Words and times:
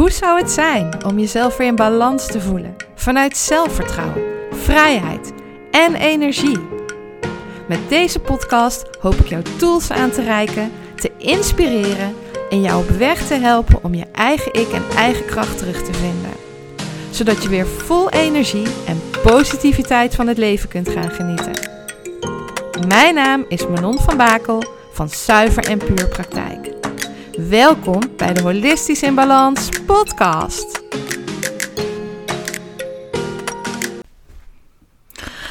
Hoe 0.00 0.10
zou 0.10 0.38
het 0.38 0.50
zijn 0.50 1.04
om 1.04 1.18
jezelf 1.18 1.56
weer 1.56 1.66
in 1.66 1.76
balans 1.76 2.26
te 2.26 2.40
voelen? 2.40 2.76
Vanuit 2.94 3.36
zelfvertrouwen, 3.36 4.22
vrijheid 4.50 5.32
en 5.70 5.94
energie. 5.94 6.58
Met 7.68 7.78
deze 7.88 8.18
podcast 8.18 8.84
hoop 9.00 9.14
ik 9.14 9.26
jou 9.26 9.42
tools 9.58 9.90
aan 9.90 10.10
te 10.10 10.22
reiken, 10.22 10.72
te 10.94 11.10
inspireren 11.16 12.14
en 12.50 12.60
jou 12.60 12.82
op 12.82 12.88
weg 12.88 13.26
te 13.26 13.34
helpen 13.34 13.84
om 13.84 13.94
je 13.94 14.06
eigen 14.12 14.54
ik 14.54 14.68
en 14.72 14.84
eigen 14.96 15.26
kracht 15.26 15.58
terug 15.58 15.82
te 15.82 15.92
vinden. 15.92 16.32
Zodat 17.10 17.42
je 17.42 17.48
weer 17.48 17.66
vol 17.66 18.10
energie 18.10 18.66
en 18.86 19.00
positiviteit 19.22 20.14
van 20.14 20.26
het 20.26 20.38
leven 20.38 20.68
kunt 20.68 20.88
gaan 20.88 21.10
genieten. 21.10 21.52
Mijn 22.88 23.14
naam 23.14 23.44
is 23.48 23.66
Manon 23.66 23.98
van 23.98 24.16
Bakel 24.16 24.62
van 24.92 25.08
Zuiver 25.08 25.64
en 25.64 25.78
Puur 25.78 26.08
Praktijk. 26.08 26.69
Welkom 27.48 28.00
bij 28.16 28.32
de 28.32 28.42
Holistisch 28.42 29.02
in 29.02 29.14
Balans 29.14 29.68
podcast. 29.86 30.82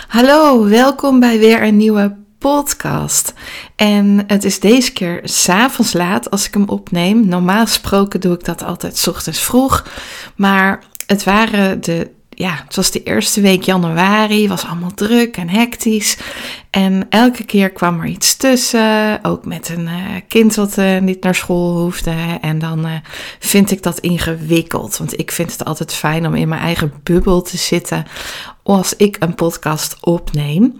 Hallo, 0.08 0.66
welkom 0.66 1.20
bij 1.20 1.40
weer 1.40 1.64
een 1.64 1.78
nieuwe 1.78 2.18
podcast. 2.38 3.34
En 3.76 4.24
het 4.28 4.44
is 4.44 4.60
deze 4.60 4.94
keer 4.94 5.20
s'avonds 5.24 5.94
laat 5.94 6.32
als 6.32 6.48
ik 6.48 6.54
hem 6.54 6.70
opneem. 6.70 7.28
Normaal 7.28 7.66
gesproken 7.66 8.22
doe 8.22 8.34
ik 8.34 8.46
dat 8.46 8.64
altijd 8.64 8.98
s 8.98 9.08
ochtends 9.08 9.40
vroeg. 9.40 9.88
Maar 10.36 10.84
het 11.06 11.24
waren 11.24 11.82
de 11.82 12.12
ja, 12.40 12.62
het 12.66 12.76
was 12.76 12.92
de 12.92 13.04
eerste 13.04 13.42
week 13.42 13.64
januari, 13.64 14.48
was 14.48 14.66
allemaal 14.66 14.94
druk 14.94 15.38
en 15.38 15.50
hectisch. 15.50 16.18
En 16.70 17.06
elke 17.10 17.44
keer 17.44 17.70
kwam 17.70 18.02
er 18.02 18.08
iets 18.08 18.36
tussen, 18.36 19.20
ook 19.24 19.46
met 19.46 19.70
een 19.70 19.88
uh, 19.88 20.16
kind 20.28 20.56
wat 20.56 20.78
uh, 20.78 21.00
niet 21.00 21.24
naar 21.24 21.36
school 21.36 21.78
hoefde. 21.78 22.14
En 22.42 22.60
dan 22.60 22.86
uh, 22.86 22.92
vind 23.40 23.72
ik 23.72 23.84
dat 23.84 24.00
ingewikkeld, 24.00 24.98
want 24.98 25.20
ik 25.20 25.32
vind 25.32 25.52
het 25.52 25.66
altijd 25.66 25.94
fijn 25.94 26.28
om 26.28 26.36
in 26.36 26.48
mijn 26.48 26.62
eigen 26.62 26.94
bubbel 27.04 27.42
te 27.42 27.58
zitten 27.58 28.06
als 28.64 28.96
ik 28.96 29.16
een 29.20 29.36
podcast 29.36 29.98
opneem. 30.02 30.76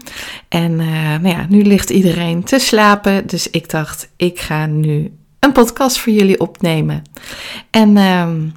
En 0.48 0.76
nou 0.76 1.28
ja, 1.28 1.46
nu 1.48 1.62
ligt 1.62 1.90
iedereen 1.90 2.44
te 2.44 2.58
slapen, 2.58 3.26
dus 3.26 3.50
ik 3.50 3.70
dacht, 3.70 4.10
ik 4.16 4.40
ga 4.40 4.66
nu 4.66 5.12
een 5.38 5.52
podcast 5.52 5.98
voor 5.98 6.12
jullie 6.12 6.40
opnemen. 6.40 7.02
En 7.70 7.96
ehm, 7.96 8.48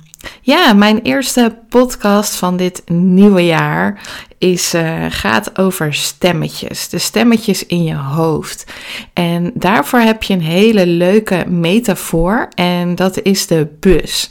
ja, 0.41 0.73
mijn 0.73 1.02
eerste 1.02 1.57
podcast 1.69 2.35
van 2.35 2.57
dit 2.57 2.81
nieuwe 2.85 3.45
jaar 3.45 4.02
is, 4.38 4.73
uh, 4.73 5.05
gaat 5.09 5.57
over 5.57 5.93
stemmetjes. 5.93 6.89
De 6.89 6.97
stemmetjes 6.97 7.66
in 7.66 7.83
je 7.83 7.95
hoofd. 7.95 8.66
En 9.13 9.51
daarvoor 9.53 9.99
heb 9.99 10.23
je 10.23 10.33
een 10.33 10.41
hele 10.41 10.88
leuke 10.88 11.45
metafoor 11.47 12.47
en 12.55 12.95
dat 12.95 13.21
is 13.21 13.47
de 13.47 13.67
bus. 13.79 14.29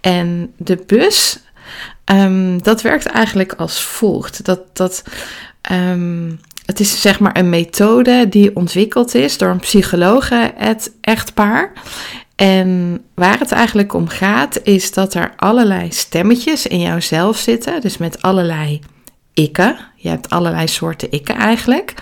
En 0.00 0.52
de 0.56 0.82
bus, 0.86 1.38
um, 2.04 2.62
dat 2.62 2.82
werkt 2.82 3.06
eigenlijk 3.06 3.52
als 3.52 3.82
volgt. 3.82 4.44
Dat, 4.44 4.76
dat, 4.76 5.02
um, 5.72 6.40
het 6.66 6.80
is 6.80 7.00
zeg 7.00 7.20
maar 7.20 7.36
een 7.36 7.48
methode 7.48 8.28
die 8.28 8.56
ontwikkeld 8.56 9.14
is 9.14 9.38
door 9.38 9.50
een 9.50 9.60
psycholoog, 9.60 10.28
het 10.54 10.92
echtpaar. 11.00 11.72
En 12.38 13.02
waar 13.14 13.38
het 13.38 13.52
eigenlijk 13.52 13.94
om 13.94 14.08
gaat, 14.08 14.60
is 14.62 14.92
dat 14.92 15.14
er 15.14 15.32
allerlei 15.36 15.92
stemmetjes 15.92 16.66
in 16.66 16.80
jouzelf 16.80 17.36
zitten. 17.36 17.80
Dus 17.80 17.96
met 17.96 18.22
allerlei 18.22 18.80
ikken. 19.34 19.76
Je 19.96 20.08
hebt 20.08 20.30
allerlei 20.30 20.68
soorten 20.68 21.10
ikken 21.10 21.34
eigenlijk. 21.34 21.94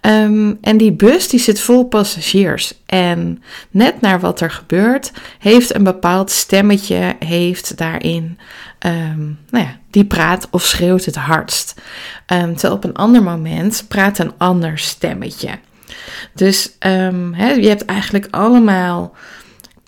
Um, 0.00 0.58
en 0.60 0.76
die 0.76 0.92
bus 0.92 1.28
die 1.28 1.40
zit 1.40 1.60
vol 1.60 1.84
passagiers. 1.84 2.74
En 2.86 3.42
net 3.70 4.00
naar 4.00 4.20
wat 4.20 4.40
er 4.40 4.50
gebeurt, 4.50 5.12
heeft 5.38 5.74
een 5.74 5.84
bepaald 5.84 6.30
stemmetje, 6.30 7.16
heeft 7.18 7.76
daarin, 7.76 8.38
um, 8.86 9.38
nou 9.50 9.64
ja, 9.64 9.76
die 9.90 10.04
praat 10.04 10.48
of 10.50 10.64
schreeuwt 10.64 11.04
het 11.04 11.16
hardst. 11.16 11.80
Um, 12.26 12.52
terwijl 12.52 12.74
op 12.74 12.84
een 12.84 12.96
ander 12.96 13.22
moment 13.22 13.84
praat 13.88 14.18
een 14.18 14.32
ander 14.38 14.78
stemmetje. 14.78 15.50
Dus 16.34 16.76
je 16.80 17.66
hebt 17.68 17.84
eigenlijk 17.84 18.28
allemaal 18.30 19.14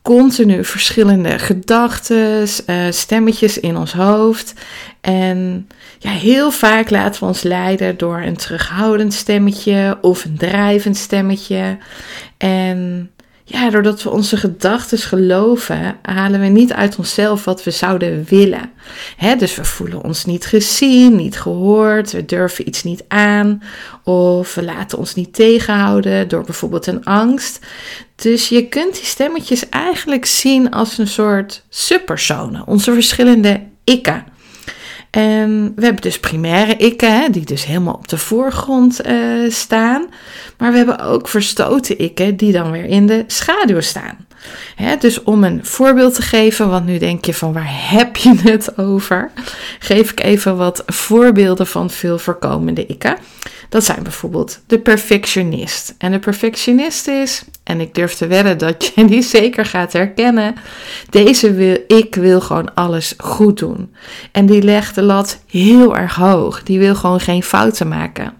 continu 0.05 0.65
verschillende 0.65 1.39
gedachten, 1.39 2.49
uh, 2.67 2.87
stemmetjes 2.91 3.61
in 3.61 3.77
ons 3.77 3.93
hoofd. 3.93 4.55
En 5.01 5.69
ja, 5.99 6.11
heel 6.11 6.51
vaak 6.51 6.91
laten 6.91 7.21
we 7.21 7.27
ons 7.27 7.43
leiden 7.43 7.97
door 7.97 8.21
een 8.21 8.37
terughoudend 8.37 9.15
stemmetje 9.15 9.99
of 10.01 10.25
een 10.25 10.37
drijvend 10.37 10.97
stemmetje. 10.97 11.79
En 12.37 13.11
ja, 13.47 13.71
doordat 13.71 14.03
we 14.03 14.11
onze 14.11 14.37
gedachten 14.37 14.99
geloven, 14.99 15.97
halen 16.03 16.41
we 16.41 16.47
niet 16.47 16.73
uit 16.73 16.97
onszelf 16.97 17.45
wat 17.45 17.65
we 17.65 17.71
zouden 17.71 18.25
willen. 18.29 18.71
dus 19.39 19.55
we 19.55 19.65
voelen 19.65 20.03
ons 20.03 20.25
niet 20.25 20.47
gezien, 20.47 21.17
niet 21.17 21.41
gehoord, 21.41 22.13
we 22.13 22.25
durven 22.25 22.69
iets 22.69 22.83
niet 22.83 23.05
aan 23.09 23.63
of 24.03 24.55
we 24.55 24.63
laten 24.63 24.99
ons 24.99 25.15
niet 25.15 25.35
tegenhouden 25.35 26.29
door 26.29 26.45
bijvoorbeeld 26.45 26.87
een 26.87 27.05
angst. 27.05 27.67
Dus 28.15 28.49
je 28.49 28.69
kunt 28.69 28.95
die 28.95 29.05
stemmetjes 29.05 29.69
eigenlijk 29.69 30.27
zien 30.27 30.71
als 30.71 30.99
een 30.99 31.09
soort 31.09 31.65
subpersonen, 31.69 32.67
onze 32.67 32.93
verschillende 32.93 33.61
ikken. 33.85 34.25
En 35.15 35.73
we 35.77 35.85
hebben 35.85 36.03
dus 36.03 36.21
primaire 36.21 36.77
ikken, 36.77 37.21
hè, 37.21 37.29
die 37.29 37.45
dus 37.45 37.65
helemaal 37.65 37.95
op 37.95 38.09
de 38.09 38.19
voorgrond 38.19 39.07
uh, 39.07 39.51
staan. 39.51 40.07
Maar 40.59 40.71
we 40.71 40.77
hebben 40.77 41.01
ook 41.01 41.29
verstoten 41.29 41.99
ikken, 41.99 42.37
die 42.37 42.53
dan 42.53 42.71
weer 42.71 42.85
in 42.85 43.07
de 43.07 43.25
schaduw 43.27 43.81
staan. 43.81 44.27
Hè, 44.77 44.97
dus 44.97 45.23
om 45.23 45.45
een 45.45 45.65
voorbeeld 45.65 46.15
te 46.15 46.23
geven, 46.23 46.71
want 46.71 46.87
nu 46.87 46.99
denk 46.99 47.25
je 47.25 47.35
van 47.35 47.53
waar 47.53 47.91
heb 47.91 48.17
je 48.17 48.35
het 48.51 48.79
over? 48.79 49.31
Geef 49.79 50.11
ik 50.11 50.23
even 50.23 50.57
wat 50.57 50.83
voorbeelden 50.87 51.67
van 51.67 51.91
veel 51.91 52.19
voorkomende 52.19 52.87
ikken. 52.87 53.17
Dat 53.69 53.85
zijn 53.85 54.03
bijvoorbeeld 54.03 54.61
de 54.67 54.79
perfectionist. 54.79 55.95
En 55.99 56.13
de 56.13 56.19
perfectionist 56.19 57.09
is, 57.09 57.45
en 57.63 57.81
ik 57.81 57.95
durf 57.95 58.15
te 58.15 58.27
wedden 58.27 58.59
dat 58.59 58.93
je 58.95 59.05
die 59.15 59.23
zeker 59.23 59.67
gaat 59.67 59.93
herkennen, 59.93 60.55
deze 61.11 61.55
wil, 61.55 61.79
ik 61.87 62.15
wil 62.15 62.41
gewoon 62.41 62.75
alles 62.75 63.15
goed 63.17 63.59
doen. 63.59 63.95
En 64.33 64.47
die 64.47 64.63
legt 64.63 64.95
de 64.95 65.03
lat 65.03 65.39
heel 65.49 65.97
erg 65.97 66.15
hoog. 66.15 66.63
Die 66.63 66.79
wil 66.79 66.95
gewoon 66.95 67.21
geen 67.21 67.43
fouten 67.43 67.89
maken. 67.89 68.33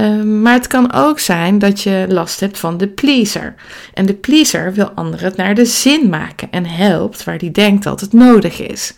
Um, 0.00 0.42
maar 0.42 0.52
het 0.52 0.66
kan 0.66 0.92
ook 0.92 1.18
zijn 1.18 1.58
dat 1.58 1.80
je 1.80 2.06
last 2.08 2.40
hebt 2.40 2.58
van 2.58 2.76
de 2.76 2.88
pleaser. 2.88 3.54
En 3.94 4.06
de 4.06 4.14
pleaser 4.14 4.72
wil 4.72 4.90
anderen 4.94 5.24
het 5.24 5.36
naar 5.36 5.54
de 5.54 5.64
zin 5.64 6.08
maken 6.08 6.48
en 6.50 6.66
helpt 6.66 7.24
waar 7.24 7.38
die 7.38 7.50
denkt 7.50 7.84
dat 7.84 8.00
het 8.00 8.12
nodig 8.12 8.60
is. 8.60 8.94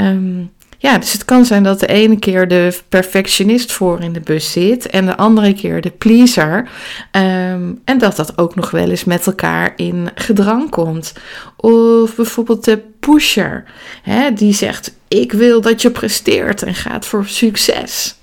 Um, 0.00 0.52
ja, 0.82 0.98
dus 0.98 1.12
het 1.12 1.24
kan 1.24 1.44
zijn 1.44 1.62
dat 1.62 1.80
de 1.80 1.86
ene 1.86 2.18
keer 2.18 2.48
de 2.48 2.78
perfectionist 2.88 3.72
voor 3.72 4.00
in 4.00 4.12
de 4.12 4.20
bus 4.20 4.52
zit 4.52 4.86
en 4.86 5.06
de 5.06 5.16
andere 5.16 5.54
keer 5.54 5.80
de 5.80 5.90
pleaser. 5.90 6.68
Um, 7.12 7.80
en 7.84 7.98
dat 7.98 8.16
dat 8.16 8.38
ook 8.38 8.54
nog 8.54 8.70
wel 8.70 8.90
eens 8.90 9.04
met 9.04 9.26
elkaar 9.26 9.72
in 9.76 10.08
gedrang 10.14 10.70
komt. 10.70 11.12
Of 11.56 12.14
bijvoorbeeld 12.14 12.64
de 12.64 12.82
pusher, 13.00 13.64
hè, 14.02 14.32
die 14.32 14.54
zegt: 14.54 14.94
Ik 15.08 15.32
wil 15.32 15.60
dat 15.60 15.82
je 15.82 15.90
presteert 15.90 16.62
en 16.62 16.74
gaat 16.74 17.06
voor 17.06 17.26
succes. 17.26 18.14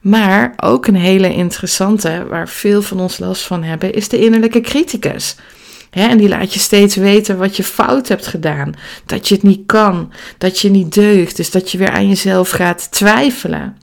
Maar 0.00 0.52
ook 0.56 0.86
een 0.86 0.96
hele 0.96 1.34
interessante, 1.34 2.26
waar 2.28 2.48
veel 2.48 2.82
van 2.82 3.00
ons 3.00 3.18
last 3.18 3.42
van 3.42 3.62
hebben, 3.62 3.92
is 3.92 4.08
de 4.08 4.18
innerlijke 4.18 4.60
criticus 4.60 5.36
en 5.94 6.18
die 6.18 6.28
laat 6.28 6.54
je 6.54 6.60
steeds 6.60 6.96
weten 6.96 7.38
wat 7.38 7.56
je 7.56 7.64
fout 7.64 8.08
hebt 8.08 8.26
gedaan. 8.26 8.74
Dat 9.06 9.28
je 9.28 9.34
het 9.34 9.42
niet 9.42 9.66
kan. 9.66 10.12
Dat 10.38 10.60
je 10.60 10.70
niet 10.70 10.94
deugt. 10.94 11.36
Dus 11.36 11.50
dat 11.50 11.70
je 11.70 11.78
weer 11.78 11.90
aan 11.90 12.08
jezelf 12.08 12.50
gaat 12.50 12.90
twijfelen. 12.90 13.76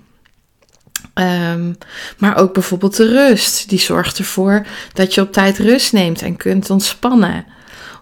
Um, 1.13 1.77
maar 2.17 2.37
ook 2.37 2.53
bijvoorbeeld 2.53 2.95
de 2.95 3.07
rust. 3.07 3.69
Die 3.69 3.79
zorgt 3.79 4.17
ervoor 4.17 4.65
dat 4.93 5.13
je 5.13 5.21
op 5.21 5.31
tijd 5.31 5.57
rust 5.57 5.93
neemt 5.93 6.21
en 6.21 6.37
kunt 6.37 6.69
ontspannen. 6.69 7.45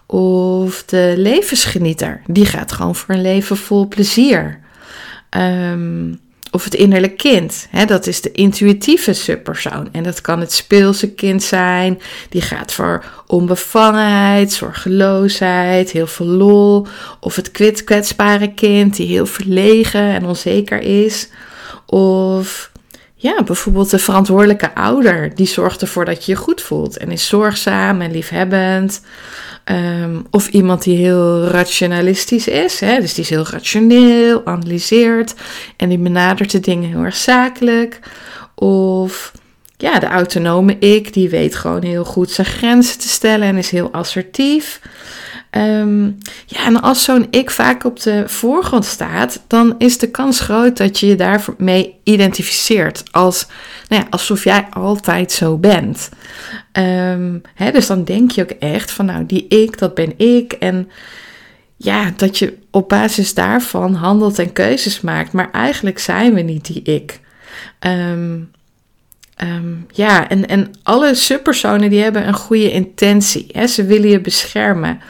Of 0.06 0.84
de 0.84 1.14
levensgenieter. 1.16 2.22
Die 2.26 2.46
gaat 2.46 2.72
gewoon 2.72 2.94
voor 2.94 3.14
een 3.14 3.22
leven 3.22 3.56
vol 3.56 3.88
plezier. 3.88 4.60
Um, 5.30 6.20
of 6.50 6.64
het 6.64 6.74
innerlijk 6.74 7.16
kind. 7.16 7.66
Hè, 7.70 7.84
dat 7.84 8.06
is 8.06 8.20
de 8.20 8.32
intuïtieve 8.32 9.12
subpersoon. 9.12 9.88
En 9.92 10.02
dat 10.02 10.20
kan 10.20 10.40
het 10.40 10.52
speelse 10.52 11.14
kind 11.14 11.42
zijn. 11.42 12.00
Die 12.28 12.42
gaat 12.42 12.72
voor 12.72 13.04
onbevangenheid, 13.26 14.52
zorgeloosheid, 14.52 15.90
heel 15.90 16.06
veel 16.06 16.26
lol. 16.26 16.86
Of 17.20 17.36
het 17.36 17.50
kwetsbare 17.84 18.54
kind 18.54 18.96
die 18.96 19.06
heel 19.06 19.26
verlegen 19.26 20.00
en 20.00 20.26
onzeker 20.26 20.80
is. 20.80 21.28
Of 21.86 22.70
ja, 23.14 23.42
bijvoorbeeld 23.42 23.90
de 23.90 23.98
verantwoordelijke 23.98 24.74
ouder. 24.74 25.34
Die 25.34 25.46
zorgt 25.46 25.80
ervoor 25.80 26.04
dat 26.04 26.24
je 26.24 26.32
je 26.32 26.38
goed 26.38 26.60
voelt 26.60 26.96
en 26.96 27.10
is 27.10 27.26
zorgzaam 27.26 28.00
en 28.00 28.10
liefhebbend. 28.10 29.02
Um, 29.70 30.26
of 30.30 30.48
iemand 30.48 30.82
die 30.82 30.96
heel 30.96 31.44
rationalistisch 31.44 32.48
is, 32.48 32.80
hè? 32.80 33.00
dus 33.00 33.14
die 33.14 33.24
is 33.24 33.30
heel 33.30 33.46
rationeel, 33.50 34.46
analyseert 34.46 35.34
en 35.76 35.88
die 35.88 35.98
benadert 35.98 36.50
de 36.50 36.60
dingen 36.60 36.88
heel 36.88 37.04
erg 37.04 37.16
zakelijk. 37.16 38.00
Of 38.54 39.32
ja, 39.76 39.98
de 39.98 40.06
autonome 40.06 40.78
ik, 40.78 41.12
die 41.12 41.28
weet 41.28 41.54
gewoon 41.54 41.82
heel 41.82 42.04
goed 42.04 42.30
zijn 42.30 42.46
grenzen 42.46 42.98
te 42.98 43.08
stellen 43.08 43.48
en 43.48 43.56
is 43.56 43.70
heel 43.70 43.92
assertief. 43.92 44.80
Ehm, 45.50 46.04
ja, 46.46 46.64
en 46.66 46.82
als 46.82 47.04
zo'n 47.04 47.26
ik 47.30 47.50
vaak 47.50 47.84
op 47.84 48.00
de 48.00 48.24
voorgrond 48.26 48.84
staat, 48.84 49.42
dan 49.46 49.74
is 49.78 49.98
de 49.98 50.10
kans 50.10 50.40
groot 50.40 50.76
dat 50.76 50.98
je 50.98 51.06
je 51.06 51.16
daarmee 51.16 51.94
identificeert. 52.02 53.02
Als, 53.10 53.46
nou 53.88 54.02
ja, 54.02 54.08
alsof 54.10 54.44
jij 54.44 54.66
altijd 54.70 55.32
zo 55.32 55.56
bent. 55.58 56.08
Ehm, 56.72 57.38
hè, 57.54 57.70
dus 57.70 57.86
dan 57.86 58.04
denk 58.04 58.30
je 58.30 58.42
ook 58.42 58.50
echt 58.50 58.90
van, 58.90 59.04
nou, 59.04 59.26
die 59.26 59.48
ik, 59.48 59.78
dat 59.78 59.94
ben 59.94 60.18
ik. 60.18 60.52
En 60.52 60.90
ja, 61.76 62.12
dat 62.16 62.38
je 62.38 62.58
op 62.70 62.88
basis 62.88 63.34
daarvan 63.34 63.94
handelt 63.94 64.38
en 64.38 64.52
keuzes 64.52 65.00
maakt. 65.00 65.32
Maar 65.32 65.50
eigenlijk 65.50 65.98
zijn 65.98 66.34
we 66.34 66.40
niet 66.40 66.66
die 66.66 66.82
ik. 66.82 67.20
Ehm, 67.78 68.38
ja, 69.92 70.28
en, 70.28 70.48
en 70.48 70.70
alle 70.82 71.14
subpersonen 71.14 71.90
die 71.90 72.02
hebben 72.02 72.28
een 72.28 72.34
goede 72.34 72.70
intentie. 72.70 73.46
Hè? 73.52 73.66
Ze 73.66 73.84
willen 73.84 74.08
je 74.08 74.20
beschermen. 74.20 75.00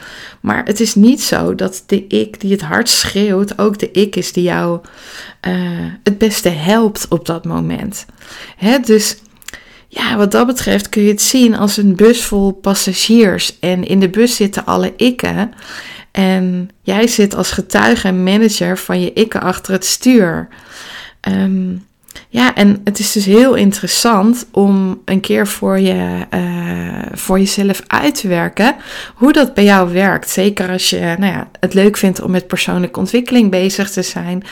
Maar 0.41 0.65
het 0.65 0.79
is 0.79 0.95
niet 0.95 1.21
zo 1.21 1.55
dat 1.55 1.83
de 1.85 2.07
ik 2.07 2.39
die 2.39 2.51
het 2.51 2.61
hart 2.61 2.89
schreeuwt 2.89 3.57
ook 3.57 3.79
de 3.79 3.91
ik 3.91 4.15
is 4.15 4.33
die 4.33 4.43
jou 4.43 4.79
uh, 5.47 5.53
het 6.03 6.17
beste 6.17 6.49
helpt 6.49 7.05
op 7.09 7.25
dat 7.25 7.45
moment. 7.45 8.05
Hè? 8.57 8.79
Dus 8.79 9.17
ja, 9.87 10.17
wat 10.17 10.31
dat 10.31 10.47
betreft 10.47 10.89
kun 10.89 11.01
je 11.01 11.09
het 11.09 11.21
zien 11.21 11.55
als 11.55 11.77
een 11.77 11.95
bus 11.95 12.23
vol 12.23 12.51
passagiers. 12.51 13.59
En 13.59 13.83
in 13.83 13.99
de 13.99 14.09
bus 14.09 14.35
zitten 14.35 14.65
alle 14.65 14.93
ikken. 14.95 15.53
En 16.11 16.69
jij 16.81 17.07
zit 17.07 17.35
als 17.35 17.51
getuige 17.51 18.07
en 18.07 18.23
manager 18.23 18.77
van 18.77 19.01
je 19.01 19.13
ikken 19.13 19.41
achter 19.41 19.73
het 19.73 19.85
stuur. 19.85 20.47
Um, 21.29 21.85
ja, 22.33 22.55
en 22.55 22.81
het 22.83 22.99
is 22.99 23.11
dus 23.11 23.25
heel 23.25 23.55
interessant 23.55 24.47
om 24.51 25.01
een 25.05 25.19
keer 25.19 25.47
voor, 25.47 25.79
je, 25.79 26.25
uh, 26.33 27.05
voor 27.11 27.39
jezelf 27.39 27.83
uit 27.87 28.15
te 28.15 28.27
werken 28.27 28.75
hoe 29.15 29.33
dat 29.33 29.53
bij 29.53 29.63
jou 29.63 29.93
werkt. 29.93 30.29
Zeker 30.29 30.69
als 30.69 30.89
je 30.89 31.15
nou 31.19 31.33
ja, 31.33 31.49
het 31.59 31.73
leuk 31.73 31.97
vindt 31.97 32.21
om 32.21 32.31
met 32.31 32.47
persoonlijke 32.47 32.99
ontwikkeling 32.99 33.49
bezig 33.49 33.91
te 33.91 34.01
zijn, 34.01 34.43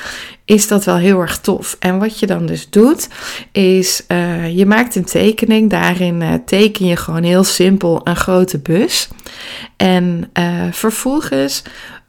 is 0.49 0.67
dat 0.67 0.85
wel 0.85 0.97
heel 0.97 1.19
erg 1.19 1.39
tof. 1.39 1.75
En 1.79 1.99
wat 1.99 2.19
je 2.19 2.27
dan 2.27 2.45
dus 2.45 2.69
doet, 2.69 3.07
is 3.51 4.03
uh, 4.07 4.57
je 4.57 4.65
maakt 4.65 4.95
een 4.95 5.05
tekening. 5.05 5.69
Daarin 5.69 6.21
uh, 6.21 6.33
teken 6.45 6.85
je 6.85 6.95
gewoon 6.95 7.23
heel 7.23 7.43
simpel 7.43 8.01
een 8.03 8.15
grote 8.15 8.59
bus. 8.59 9.07
En 9.77 10.31
vervolgens 10.71 11.63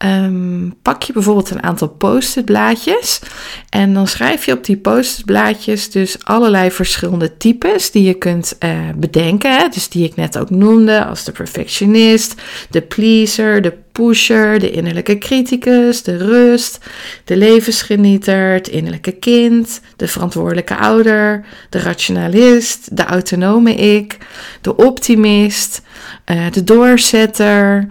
Um, 0.05 0.75
pak 0.83 1.03
je 1.03 1.13
bijvoorbeeld 1.13 1.51
een 1.51 1.63
aantal 1.63 1.89
post-it 1.89 2.45
blaadjes 2.45 3.21
en 3.69 3.95
dan 3.95 4.07
schrijf 4.07 4.45
je 4.45 4.53
op 4.53 4.65
die 4.65 4.77
post-it 4.77 5.25
blaadjes 5.25 5.91
dus 5.91 6.25
allerlei 6.25 6.71
verschillende 6.71 7.37
types 7.37 7.91
die 7.91 8.03
je 8.03 8.15
kunt 8.15 8.59
bedenken. 8.97 9.57
Hè? 9.57 9.69
Dus 9.69 9.89
die 9.89 10.05
ik 10.05 10.17
net 10.17 10.39
ook 10.39 10.51
noemde 10.51 11.05
als 11.05 11.25
de 11.25 11.33
perfectionist, 11.33 12.35
de 12.71 12.81
pleaser, 12.81 13.63
de 13.63 13.75
pusher, 13.93 14.59
de 14.59 14.71
innerlijke 14.71 15.19
criticus, 15.19 16.03
de 16.03 16.17
rust, 16.17 16.79
de 17.25 17.37
levensgenieter, 17.37 18.53
het 18.53 18.69
innerlijke 18.69 19.13
kind, 19.13 19.81
de 19.97 20.09
verantwoordelijke 20.09 20.77
ouder, 20.77 21.45
de 21.69 21.79
rationalist, 21.79 22.97
de 22.97 23.05
autonome 23.05 23.75
ik, 23.75 24.19
de 24.61 24.77
optimist, 24.77 25.83
uh, 26.27 26.51
de 26.51 26.65
doorzetter 26.65 27.87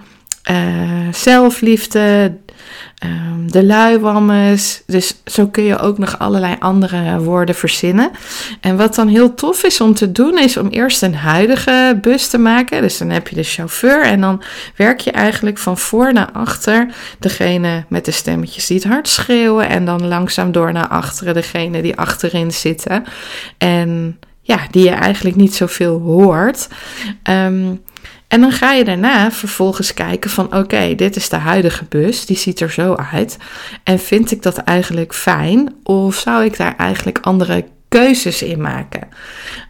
uh, 0.51 1.13
zelfliefde, 1.13 2.37
um, 3.03 3.51
de 3.51 3.65
luiwammes. 3.65 4.83
Dus 4.85 5.21
zo 5.25 5.47
kun 5.47 5.63
je 5.63 5.79
ook 5.79 5.97
nog 5.97 6.19
allerlei 6.19 6.55
andere 6.59 7.19
woorden 7.19 7.55
verzinnen. 7.55 8.11
En 8.61 8.77
wat 8.77 8.95
dan 8.95 9.07
heel 9.07 9.33
tof 9.33 9.63
is 9.63 9.81
om 9.81 9.93
te 9.93 10.11
doen, 10.11 10.39
is 10.39 10.57
om 10.57 10.67
eerst 10.67 11.01
een 11.01 11.15
huidige 11.15 11.97
bus 12.01 12.27
te 12.27 12.37
maken. 12.37 12.81
Dus 12.81 12.97
dan 12.97 13.09
heb 13.09 13.27
je 13.27 13.35
de 13.35 13.43
chauffeur 13.43 14.03
en 14.03 14.21
dan 14.21 14.41
werk 14.75 14.99
je 14.99 15.11
eigenlijk 15.11 15.57
van 15.57 15.77
voor 15.77 16.13
naar 16.13 16.31
achter 16.31 16.93
degene 17.19 17.85
met 17.87 18.05
de 18.05 18.11
stemmetjes 18.11 18.67
die 18.67 18.77
het 18.77 18.87
hard 18.87 19.07
schreeuwen. 19.07 19.69
En 19.69 19.85
dan 19.85 20.07
langzaam 20.07 20.51
door 20.51 20.71
naar 20.71 20.87
achteren 20.87 21.33
degene 21.33 21.81
die 21.81 21.97
achterin 21.97 22.51
zitten. 22.51 23.03
En 23.57 24.19
ja, 24.41 24.59
die 24.71 24.83
je 24.83 24.89
eigenlijk 24.89 25.35
niet 25.35 25.55
zoveel 25.55 25.99
hoort. 25.99 26.67
Um, 27.29 27.81
en 28.29 28.41
dan 28.41 28.51
ga 28.51 28.71
je 28.71 28.83
daarna 28.83 29.31
vervolgens 29.31 29.93
kijken 29.93 30.29
van 30.29 30.55
oké, 30.55 30.95
dit 30.95 31.15
is 31.15 31.29
de 31.29 31.35
huidige 31.35 31.85
bus, 31.89 32.25
die 32.25 32.37
ziet 32.37 32.59
er 32.59 32.71
zo 32.71 32.95
uit. 33.11 33.37
En 33.83 33.99
vind 33.99 34.31
ik 34.31 34.41
dat 34.41 34.57
eigenlijk 34.57 35.13
fijn 35.13 35.75
of 35.83 36.15
zou 36.15 36.43
ik 36.43 36.57
daar 36.57 36.75
eigenlijk 36.77 37.19
andere 37.21 37.65
keuzes 37.87 38.41
in 38.41 38.61
maken? 38.61 39.07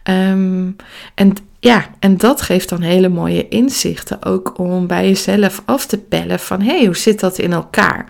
Um, 0.04 0.76
en 1.14 1.34
ja, 1.60 1.86
en 1.98 2.16
dat 2.16 2.42
geeft 2.42 2.68
dan 2.68 2.80
hele 2.80 3.08
mooie 3.08 3.48
inzichten 3.48 4.24
ook 4.24 4.58
om 4.58 4.86
bij 4.86 5.06
jezelf 5.08 5.62
af 5.64 5.86
te 5.86 5.98
pellen 5.98 6.40
van 6.40 6.60
hé, 6.60 6.76
hey, 6.76 6.84
hoe 6.84 6.96
zit 6.96 7.20
dat 7.20 7.38
in 7.38 7.52
elkaar? 7.52 8.06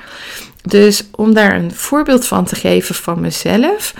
Dus 0.62 1.04
om 1.10 1.34
daar 1.34 1.54
een 1.54 1.74
voorbeeld 1.74 2.26
van 2.26 2.44
te 2.44 2.54
geven 2.54 2.94
van 2.94 3.20
mezelf. 3.20 3.94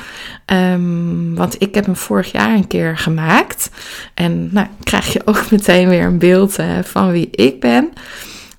Um, 0.53 1.35
want 1.35 1.57
ik 1.59 1.75
heb 1.75 1.85
hem 1.85 1.97
vorig 1.97 2.33
jaar 2.33 2.55
een 2.55 2.67
keer 2.67 2.99
gemaakt. 2.99 3.71
En 4.15 4.49
nou, 4.53 4.67
krijg 4.83 5.13
je 5.13 5.23
ook 5.25 5.51
meteen 5.51 5.89
weer 5.89 6.05
een 6.05 6.19
beeld 6.19 6.59
uh, 6.59 6.67
van 6.83 7.11
wie 7.11 7.29
ik 7.31 7.61
ben. 7.61 7.93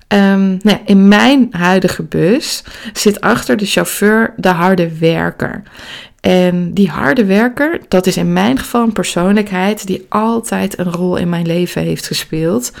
Um, 0.08 0.58
nou, 0.62 0.78
in 0.84 1.08
mijn 1.08 1.48
huidige 1.50 2.02
bus 2.02 2.64
zit 2.92 3.20
achter 3.20 3.56
de 3.56 3.66
chauffeur 3.66 4.34
de 4.36 4.48
harde 4.48 4.98
werker. 4.98 5.62
En 6.20 6.74
die 6.74 6.88
harde 6.88 7.24
werker, 7.24 7.80
dat 7.88 8.06
is 8.06 8.16
in 8.16 8.32
mijn 8.32 8.58
geval 8.58 8.82
een 8.82 8.92
persoonlijkheid 8.92 9.86
die 9.86 10.06
altijd 10.08 10.78
een 10.78 10.92
rol 10.92 11.16
in 11.16 11.28
mijn 11.28 11.46
leven 11.46 11.82
heeft 11.82 12.06
gespeeld. 12.06 12.72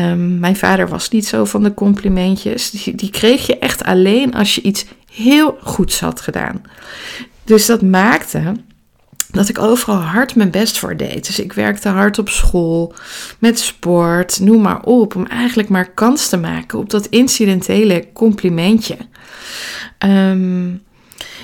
Um, 0.00 0.38
mijn 0.38 0.56
vader 0.56 0.88
was 0.88 1.08
niet 1.08 1.26
zo 1.26 1.44
van 1.44 1.62
de 1.62 1.74
complimentjes. 1.74 2.70
Die, 2.70 2.94
die 2.94 3.10
kreeg 3.10 3.46
je 3.46 3.58
echt 3.58 3.84
alleen 3.84 4.34
als 4.34 4.54
je 4.54 4.62
iets 4.62 4.86
heel 5.12 5.58
goeds 5.62 6.00
had 6.00 6.20
gedaan. 6.20 6.62
Dus 7.46 7.66
dat 7.66 7.82
maakte 7.82 8.54
dat 9.30 9.48
ik 9.48 9.58
overal 9.58 10.00
hard 10.00 10.34
mijn 10.34 10.50
best 10.50 10.78
voor 10.78 10.96
deed. 10.96 11.26
Dus 11.26 11.38
ik 11.38 11.52
werkte 11.52 11.88
hard 11.88 12.18
op 12.18 12.28
school, 12.28 12.94
met 13.38 13.58
sport, 13.58 14.40
noem 14.40 14.60
maar 14.60 14.82
op, 14.82 15.16
om 15.16 15.26
eigenlijk 15.26 15.68
maar 15.68 15.90
kans 15.90 16.28
te 16.28 16.36
maken 16.36 16.78
op 16.78 16.90
dat 16.90 17.06
incidentele 17.06 18.08
complimentje. 18.12 18.96
Um, 19.98 20.82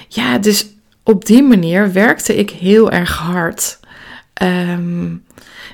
ja, 0.08 0.38
dus 0.38 0.66
op 1.02 1.25
die 1.25 1.43
manier 1.43 1.93
werkte 1.93 2.37
ik 2.37 2.50
heel 2.50 2.90
erg 2.90 3.16
hard. 3.16 3.81
Um, 4.43 5.25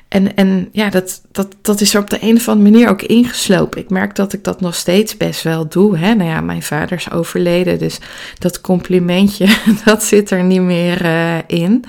en, 0.09 0.37
en 0.37 0.69
ja, 0.73 0.91
dat, 0.91 1.23
dat, 1.33 1.57
dat 1.63 1.81
is 1.81 1.95
er 1.95 2.01
op 2.01 2.11
de 2.11 2.19
een 2.21 2.37
of 2.37 2.49
andere 2.49 2.71
manier 2.71 2.89
ook 2.89 3.03
ingeslopen. 3.03 3.81
Ik 3.81 3.91
merk 3.91 4.15
dat 4.15 4.33
ik 4.33 4.45
dat 4.45 4.61
nog 4.61 4.75
steeds 4.75 5.17
best 5.17 5.43
wel 5.43 5.69
doe. 5.69 5.99
Hè? 5.99 6.15
Nou 6.15 6.31
ja, 6.31 6.41
mijn 6.41 6.63
vader 6.63 6.97
is 6.97 7.11
overleden, 7.11 7.79
dus 7.79 7.99
dat 8.39 8.61
complimentje, 8.61 9.47
dat 9.85 10.03
zit 10.03 10.31
er 10.31 10.45
niet 10.45 10.61
meer 10.61 11.05
uh, 11.05 11.37
in. 11.47 11.85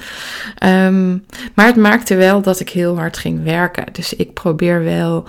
Um, 0.63 1.25
maar 1.53 1.65
het 1.65 1.75
maakte 1.75 2.15
wel 2.15 2.41
dat 2.41 2.59
ik 2.59 2.69
heel 2.69 2.97
hard 2.97 3.17
ging 3.17 3.43
werken. 3.43 3.85
Dus 3.91 4.13
ik 4.13 4.33
probeer 4.33 4.83
wel 4.83 5.27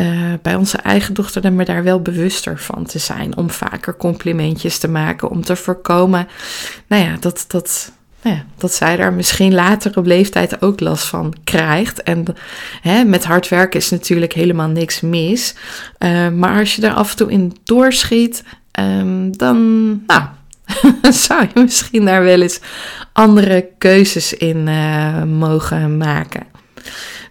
uh, 0.00 0.32
bij 0.42 0.54
onze 0.54 0.76
eigen 0.76 1.14
dochter 1.14 1.52
me 1.52 1.64
daar 1.64 1.82
wel 1.84 2.00
bewuster 2.02 2.58
van 2.58 2.84
te 2.84 2.98
zijn. 2.98 3.36
Om 3.36 3.50
vaker 3.50 3.96
complimentjes 3.96 4.78
te 4.78 4.88
maken. 4.88 5.30
Om 5.30 5.42
te 5.42 5.56
voorkomen, 5.56 6.28
nou 6.86 7.04
ja, 7.04 7.16
dat, 7.20 7.44
dat, 7.48 7.92
nou 8.24 8.36
ja, 8.36 8.44
dat 8.56 8.74
zij 8.74 8.96
daar 8.96 9.12
misschien 9.12 9.54
later 9.54 9.96
op 9.96 10.06
leeftijd 10.06 10.62
ook 10.62 10.80
last 10.80 11.06
van 11.06 11.34
krijgt. 11.44 12.02
En 12.02 12.24
hè, 12.80 13.04
met 13.04 13.24
hard 13.24 13.48
werken 13.48 13.80
is 13.80 13.90
natuurlijk 13.90 14.32
helemaal 14.32 14.68
niks 14.68 15.00
mis. 15.00 15.54
Uh, 15.98 16.28
maar 16.28 16.58
als 16.58 16.74
je 16.74 16.80
daar 16.80 16.94
af 16.94 17.10
en 17.10 17.16
toe 17.16 17.30
in 17.30 17.56
doorschiet, 17.64 18.44
um, 18.80 19.36
dan 19.36 19.56
nou, 20.06 20.22
zou 21.26 21.46
je 21.54 21.60
misschien 21.60 22.04
daar 22.04 22.22
wel 22.22 22.40
eens 22.40 22.60
andere 23.12 23.68
keuzes 23.78 24.34
in 24.34 24.66
uh, 24.66 25.22
mogen 25.22 25.96
maken. 25.96 26.46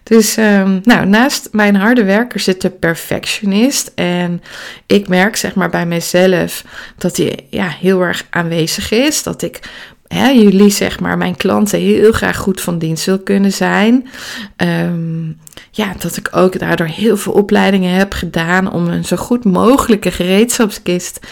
Dus 0.02 0.36
um, 0.36 0.80
nou, 0.82 1.06
naast 1.06 1.48
mijn 1.52 1.76
harde 1.76 2.04
werker 2.04 2.40
zit 2.40 2.60
de 2.60 2.70
perfectionist. 2.70 3.92
En 3.94 4.42
ik 4.86 5.08
merk 5.08 5.36
zeg 5.36 5.54
maar 5.54 5.70
bij 5.70 5.86
mezelf 5.86 6.64
dat 6.98 7.14
die 7.14 7.46
ja, 7.50 7.68
heel 7.68 8.00
erg 8.00 8.26
aanwezig 8.30 8.90
is. 8.90 9.22
Dat 9.22 9.42
ik 9.42 9.60
jullie, 10.22 10.70
zeg 10.70 11.00
maar, 11.00 11.18
mijn 11.18 11.36
klanten 11.36 11.78
heel 11.78 12.12
graag 12.12 12.36
goed 12.36 12.60
van 12.60 12.78
dienst 12.78 13.04
wil 13.04 13.18
kunnen 13.18 13.52
zijn. 13.52 14.08
Um, 14.56 15.38
ja, 15.70 15.94
dat 15.98 16.16
ik 16.16 16.28
ook 16.32 16.58
daardoor 16.58 16.86
heel 16.86 17.16
veel 17.16 17.32
opleidingen 17.32 17.94
heb 17.94 18.12
gedaan 18.12 18.72
om 18.72 18.86
een 18.86 19.04
zo 19.04 19.16
goed 19.16 19.44
mogelijke 19.44 20.10
gereedschapskist 20.10 21.26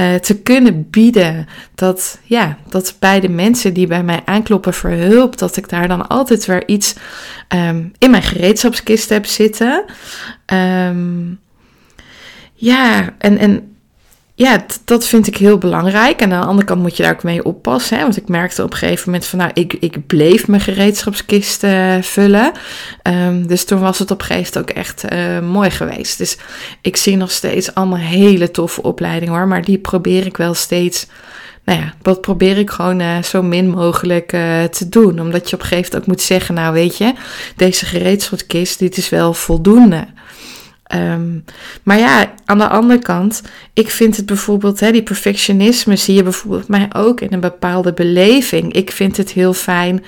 uh, 0.00 0.14
te 0.14 0.40
kunnen 0.42 0.90
bieden. 0.90 1.46
Dat, 1.74 2.18
ja, 2.22 2.58
dat 2.68 2.96
bij 2.98 3.20
de 3.20 3.28
mensen 3.28 3.74
die 3.74 3.86
bij 3.86 4.02
mij 4.02 4.22
aankloppen 4.24 4.74
voor 4.74 4.90
hulp, 4.90 5.38
dat 5.38 5.56
ik 5.56 5.68
daar 5.68 5.88
dan 5.88 6.08
altijd 6.08 6.46
weer 6.46 6.68
iets 6.68 6.94
um, 7.48 7.92
in 7.98 8.10
mijn 8.10 8.22
gereedschapskist 8.22 9.08
heb 9.08 9.26
zitten. 9.26 9.84
Um, 10.52 11.40
ja, 12.54 13.14
en, 13.18 13.38
en 13.38 13.73
ja, 14.36 14.64
dat 14.84 15.06
vind 15.06 15.26
ik 15.26 15.36
heel 15.36 15.58
belangrijk. 15.58 16.20
En 16.20 16.32
aan 16.32 16.40
de 16.40 16.46
andere 16.46 16.66
kant 16.66 16.80
moet 16.82 16.96
je 16.96 17.02
daar 17.02 17.12
ook 17.12 17.22
mee 17.22 17.44
oppassen. 17.44 17.96
Hè? 17.96 18.02
Want 18.02 18.16
ik 18.16 18.28
merkte 18.28 18.62
op 18.62 18.72
een 18.72 18.78
gegeven 18.78 19.02
moment 19.06 19.26
van, 19.26 19.38
nou, 19.38 19.50
ik, 19.54 19.72
ik 19.72 20.06
bleef 20.06 20.48
mijn 20.48 20.60
gereedschapskist 20.60 21.64
uh, 21.64 21.94
vullen. 22.00 22.52
Um, 23.02 23.46
dus 23.46 23.64
toen 23.64 23.80
was 23.80 23.98
het 23.98 24.10
op 24.10 24.22
gegeven 24.22 24.52
moment 24.54 24.70
ook 24.70 24.76
echt 24.76 25.12
uh, 25.12 25.40
mooi 25.40 25.70
geweest. 25.70 26.18
Dus 26.18 26.36
ik 26.80 26.96
zie 26.96 27.16
nog 27.16 27.30
steeds 27.30 27.74
allemaal 27.74 27.98
hele 27.98 28.50
toffe 28.50 28.82
opleidingen 28.82 29.34
hoor. 29.34 29.48
Maar 29.48 29.64
die 29.64 29.78
probeer 29.78 30.26
ik 30.26 30.36
wel 30.36 30.54
steeds, 30.54 31.06
nou 31.64 31.80
ja, 31.80 31.94
dat 32.02 32.20
probeer 32.20 32.58
ik 32.58 32.70
gewoon 32.70 33.00
uh, 33.00 33.22
zo 33.22 33.42
min 33.42 33.68
mogelijk 33.68 34.28
te 34.70 34.86
doen. 34.88 35.20
Omdat 35.20 35.50
je 35.50 35.56
op 35.56 35.62
een 35.62 35.68
gegeven 35.68 35.90
moment 35.90 36.02
ook 36.02 36.16
moet 36.16 36.26
zeggen, 36.26 36.54
nou 36.54 36.72
weet 36.72 36.96
je, 36.96 37.12
deze 37.56 37.86
gereedschapskist, 37.86 38.78
dit 38.78 38.96
is 38.96 39.08
wel 39.08 39.34
voldoende. 39.34 40.06
Um, 40.94 41.44
maar 41.82 41.98
ja, 41.98 42.34
aan 42.44 42.58
de 42.58 42.68
andere 42.68 42.98
kant, 42.98 43.42
ik 43.72 43.90
vind 43.90 44.16
het 44.16 44.26
bijvoorbeeld, 44.26 44.80
hè, 44.80 44.92
die 44.92 45.02
perfectionisme 45.02 45.96
zie 45.96 46.14
je 46.14 46.22
bijvoorbeeld 46.22 46.68
mij 46.68 46.88
ook 46.92 47.20
in 47.20 47.32
een 47.32 47.40
bepaalde 47.40 47.92
beleving. 47.92 48.72
Ik 48.72 48.90
vind 48.90 49.16
het 49.16 49.32
heel 49.32 49.52
fijn, 49.52 50.04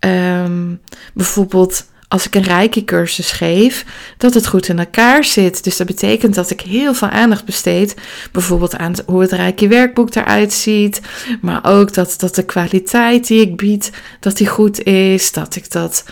um, 0.00 0.80
bijvoorbeeld 1.14 1.86
als 2.08 2.26
ik 2.26 2.34
een 2.34 2.42
reiki-cursus 2.42 3.32
geef, 3.32 3.84
dat 4.18 4.34
het 4.34 4.46
goed 4.46 4.68
in 4.68 4.78
elkaar 4.78 5.24
zit. 5.24 5.64
Dus 5.64 5.76
dat 5.76 5.86
betekent 5.86 6.34
dat 6.34 6.50
ik 6.50 6.60
heel 6.60 6.94
veel 6.94 7.08
aandacht 7.08 7.44
besteed, 7.44 7.94
bijvoorbeeld 8.32 8.76
aan 8.76 8.94
hoe 9.06 9.20
het 9.20 9.32
reiki-werkboek 9.32 10.14
eruit 10.14 10.52
ziet, 10.52 11.00
maar 11.40 11.60
ook 11.64 11.94
dat, 11.94 12.14
dat 12.18 12.34
de 12.34 12.44
kwaliteit 12.44 13.26
die 13.26 13.40
ik 13.40 13.56
bied, 13.56 13.90
dat 14.20 14.36
die 14.36 14.46
goed 14.46 14.82
is, 14.82 15.32
dat 15.32 15.56
ik 15.56 15.70
dat, 15.70 16.04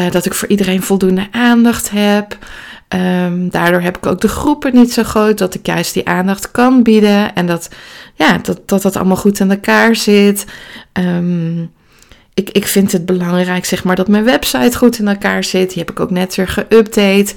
uh, 0.00 0.10
dat 0.10 0.26
ik 0.26 0.34
voor 0.34 0.48
iedereen 0.48 0.82
voldoende 0.82 1.28
aandacht 1.30 1.90
heb. 1.90 2.38
Um, 2.94 3.50
daardoor 3.50 3.80
heb 3.80 3.96
ik 3.96 4.06
ook 4.06 4.20
de 4.20 4.28
groepen 4.28 4.74
niet 4.74 4.92
zo 4.92 5.02
groot, 5.02 5.38
dat 5.38 5.54
ik 5.54 5.66
juist 5.66 5.94
die 5.94 6.08
aandacht 6.08 6.50
kan 6.50 6.82
bieden 6.82 7.34
en 7.34 7.46
dat 7.46 7.68
ja, 8.14 8.38
dat, 8.38 8.60
dat, 8.66 8.82
dat 8.82 8.96
allemaal 8.96 9.16
goed 9.16 9.40
in 9.40 9.50
elkaar 9.50 9.96
zit. 9.96 10.44
Um, 10.92 11.70
ik, 12.34 12.50
ik 12.50 12.66
vind 12.66 12.92
het 12.92 13.06
belangrijk, 13.06 13.64
zeg 13.64 13.84
maar, 13.84 13.96
dat 13.96 14.08
mijn 14.08 14.24
website 14.24 14.76
goed 14.76 14.98
in 14.98 15.08
elkaar 15.08 15.44
zit. 15.44 15.68
Die 15.68 15.78
heb 15.78 15.90
ik 15.90 16.00
ook 16.00 16.10
net 16.10 16.34
weer 16.34 16.48
geüpdate. 16.48 17.34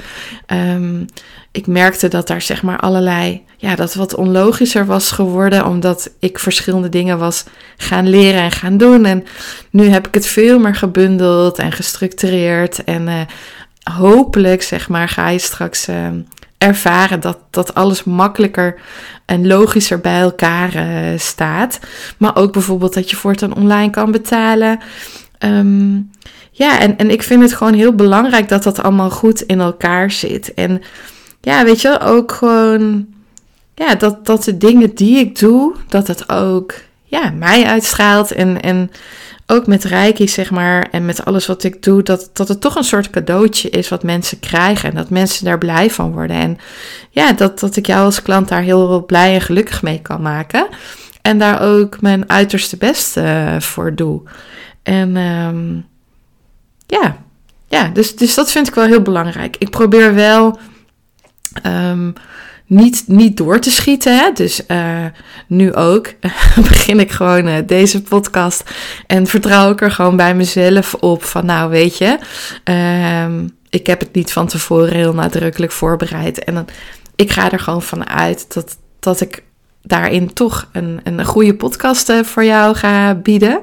Um, 0.48 1.06
ik 1.52 1.68
merkte 1.68 2.08
dat 2.08 2.28
daar, 2.28 2.42
zeg 2.42 2.64
maar, 2.64 2.80
allerlei, 2.80 3.44
ja, 3.58 3.76
dat 3.76 3.94
wat 3.94 4.16
onlogischer 4.16 4.86
was 4.86 5.12
geworden, 5.12 5.66
omdat 5.66 6.12
ik 6.20 6.40
verschillende 6.40 6.90
dingen 6.90 7.20
was 7.20 7.44
gaan 7.78 8.10
leren 8.10 8.42
en 8.42 8.52
gaan 8.52 8.78
doen. 8.78 9.06
En 9.06 9.24
nu 9.70 9.88
heb 9.88 10.08
ik 10.08 10.14
het 10.14 10.26
veel 10.26 10.60
meer 10.60 10.76
gebundeld 10.76 11.60
en 11.60 11.72
gestructureerd 11.72 12.84
en 12.84 13.08
uh, 13.08 13.22
hopelijk, 13.84 14.62
zeg 14.62 14.90
maar, 14.90 15.10
ga 15.10 15.30
je 15.30 15.40
straks 15.40 15.90
uh, 15.90 16.08
ervaren 16.58 17.20
dat, 17.20 17.38
dat 17.50 17.74
alles 17.74 18.04
makkelijker 18.04 18.76
en 19.26 19.48
logischer 19.48 20.00
bij 20.00 20.20
elkaar 20.20 20.76
uh, 20.76 21.20
staat. 21.20 21.80
Maar 22.18 22.36
ook 22.36 22.54
bijvoorbeeld 22.54 22.94
dat 22.94 23.10
je 23.10 23.16
voortaan 23.16 23.56
online 23.56 23.90
kan 23.90 24.12
betalen. 24.12 24.80
Um, 25.40 26.12
ja, 26.52 26.80
en, 26.80 26.98
en 26.98 27.10
ik 27.10 27.24
vind 27.24 27.42
het 27.42 27.54
gewoon 27.54 27.74
heel 27.74 27.94
belangrijk 27.94 28.50
dat 28.50 28.64
dat 28.64 28.84
allemaal 28.84 29.10
goed 29.10 29.42
in 29.42 29.60
elkaar 29.60 30.12
zit. 30.12 30.54
En 30.54 30.82
ja, 31.42 31.64
weet 31.64 31.82
je, 31.82 32.00
ook 32.00 32.32
gewoon, 32.32 33.08
ja, 33.76 33.96
dat, 33.96 34.26
dat 34.26 34.44
de 34.44 34.58
dingen 34.58 34.96
die 34.96 35.18
ik 35.18 35.40
doe, 35.40 35.76
dat 35.88 36.08
het 36.08 36.30
ook, 36.30 36.74
ja, 37.04 37.30
mij 37.30 37.66
uitstraalt. 37.66 38.32
En, 38.32 38.62
en 38.62 38.92
ook 39.54 39.68
met 39.68 39.84
Reiki, 39.84 40.28
zeg 40.28 40.52
maar, 40.52 40.88
en 40.92 41.06
met 41.06 41.26
alles 41.26 41.46
wat 41.46 41.64
ik 41.64 41.84
doe, 41.84 42.04
dat, 42.04 42.30
dat 42.34 42.48
het 42.48 42.62
toch 42.62 42.76
een 42.76 42.84
soort 42.84 43.10
cadeautje 43.10 43.70
is 43.70 43.90
wat 43.90 44.04
mensen 44.04 44.40
krijgen 44.40 44.90
en 44.90 44.96
dat 44.96 45.10
mensen 45.10 45.46
daar 45.46 45.58
blij 45.58 45.90
van 45.90 46.12
worden. 46.12 46.36
En 46.36 46.58
ja, 47.10 47.34
dat, 47.34 47.60
dat 47.60 47.76
ik 47.76 47.86
jou 47.86 48.06
als 48.06 48.22
klant 48.22 48.48
daar 48.48 48.62
heel 48.62 49.06
blij 49.06 49.34
en 49.34 49.42
gelukkig 49.42 49.82
mee 49.82 50.02
kan 50.02 50.22
maken. 50.22 50.68
En 51.22 51.40
daar 51.40 51.62
ook 51.62 52.02
mijn 52.02 52.30
uiterste 52.30 52.78
best 52.78 53.18
uh, 53.18 53.60
voor 53.60 53.96
doe. 53.96 54.22
En 54.84 55.16
um, 55.16 55.86
ja, 56.88 57.18
ja 57.68 57.88
dus, 57.88 58.16
dus 58.16 58.34
dat 58.34 58.52
vind 58.52 58.68
ik 58.68 58.76
wel 58.76 58.86
heel 58.86 59.02
belangrijk. 59.02 59.56
Ik 59.60 59.70
probeer 59.70 60.14
wel. 60.14 60.60
Um, 61.66 62.14
niet, 62.74 63.04
niet 63.08 63.38
door 63.38 63.60
te 63.60 63.72
schieten. 63.72 64.18
Hè? 64.18 64.32
Dus 64.34 64.62
uh, 64.68 65.06
nu 65.48 65.74
ook 65.74 66.14
begin 66.70 67.00
ik 67.00 67.12
gewoon 67.12 67.48
uh, 67.48 67.56
deze 67.66 68.02
podcast 68.02 68.64
en 69.08 69.28
vertrouw 69.28 69.72
ik 69.72 69.82
er 69.82 69.92
gewoon 69.92 70.16
bij 70.16 70.36
mezelf 70.36 70.94
op 70.94 71.24
van 71.24 71.46
nou 71.46 71.70
weet 71.70 71.98
je, 71.98 72.18
uh, 72.70 73.46
ik 73.70 73.88
heb 73.88 74.00
het 74.00 74.14
niet 74.14 74.32
van 74.32 74.48
tevoren 74.48 74.94
heel 74.94 75.14
nadrukkelijk 75.14 75.72
voorbereid. 75.72 76.44
En 76.44 76.54
dan, 76.54 76.66
ik 77.16 77.32
ga 77.32 77.52
er 77.52 77.60
gewoon 77.60 77.82
van 77.82 78.10
uit 78.10 78.54
dat, 78.54 78.78
dat 79.00 79.22
ik 79.22 79.44
daarin 79.82 80.34
toch 80.34 80.70
een, 80.72 81.00
een 81.04 81.26
goede 81.26 81.56
podcast 81.56 82.10
uh, 82.10 82.24
voor 82.24 82.44
jou 82.44 82.76
ga 82.76 83.16
bieden. 83.16 83.62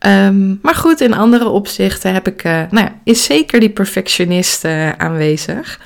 Um, 0.00 0.58
maar 0.62 0.74
goed, 0.74 1.00
in 1.00 1.14
andere 1.14 1.48
opzichten 1.48 2.12
heb 2.12 2.26
ik, 2.28 2.42
nou 2.42 2.68
ja, 2.70 2.94
is 3.04 3.24
zeker 3.24 3.60
die 3.60 3.70
perfectionist 3.70 4.64
aanwezig. 4.96 5.80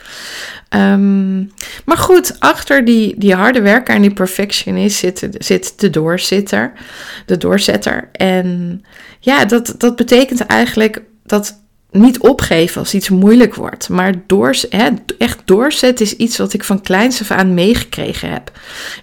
Um, 0.74 1.52
maar 1.84 1.96
goed, 1.96 2.36
achter 2.38 2.84
die, 2.84 3.14
die 3.18 3.34
harde 3.34 3.60
werker 3.60 3.94
en 3.94 4.02
die 4.02 4.12
perfectionist 4.12 4.98
zit, 4.98 5.28
zit 5.38 5.80
de 5.80 5.90
doorzitter, 5.90 6.72
de 7.26 7.36
doorzetter. 7.36 8.08
En 8.12 8.82
ja, 9.20 9.44
dat, 9.44 9.74
dat 9.78 9.96
betekent 9.96 10.40
eigenlijk 10.40 11.02
dat 11.24 11.60
niet 11.92 12.18
opgeven 12.18 12.80
als 12.80 12.94
iets 12.94 13.08
moeilijk 13.08 13.54
wordt. 13.54 13.88
Maar 13.88 14.14
door, 14.26 14.54
hè, 14.68 14.88
echt 15.18 15.38
doorzetten 15.44 16.06
is 16.06 16.16
iets 16.16 16.36
wat 16.36 16.52
ik 16.52 16.64
van 16.64 16.80
kleins 16.80 17.20
af 17.20 17.30
aan 17.30 17.54
meegekregen 17.54 18.30
heb. 18.30 18.52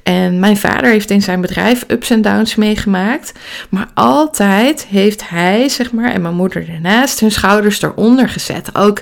En 0.03 0.39
mijn 0.39 0.57
vader 0.57 0.89
heeft 0.89 1.09
in 1.09 1.21
zijn 1.21 1.41
bedrijf 1.41 1.83
ups 1.87 2.09
en 2.09 2.21
downs 2.21 2.55
meegemaakt. 2.55 3.33
Maar 3.69 3.87
altijd 3.93 4.85
heeft 4.85 5.29
hij, 5.29 5.69
zeg 5.69 5.91
maar, 5.91 6.11
en 6.11 6.21
mijn 6.21 6.35
moeder 6.35 6.69
ernaast, 6.69 7.19
hun 7.19 7.31
schouders 7.31 7.81
eronder 7.81 8.29
gezet. 8.29 8.75
Ook 8.75 9.01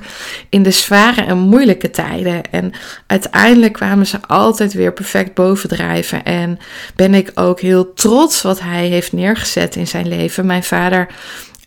in 0.50 0.63
de 0.63 0.72
zware 0.72 1.22
en 1.22 1.38
moeilijke 1.38 1.89
tijden. 1.89 2.42
En 2.51 2.72
uiteindelijk 3.08 3.74
kwamen 3.74 4.08
ze 4.08 4.18
altijd 4.27 4.74
weer 4.74 4.94
perfect 4.94 5.34
bovendrijven. 5.34 6.24
En 6.24 6.60
ben 6.96 7.13
ik 7.13 7.32
ook 7.36 7.60
heel 7.60 7.94
trots 7.94 8.42
wat 8.42 8.60
hij 8.60 8.88
heeft 8.88 9.13
neergezet 9.13 9.75
in 9.75 9.88
zijn 9.88 10.08
leven. 10.08 10.46
Mijn 10.46 10.63
vader 10.63 11.08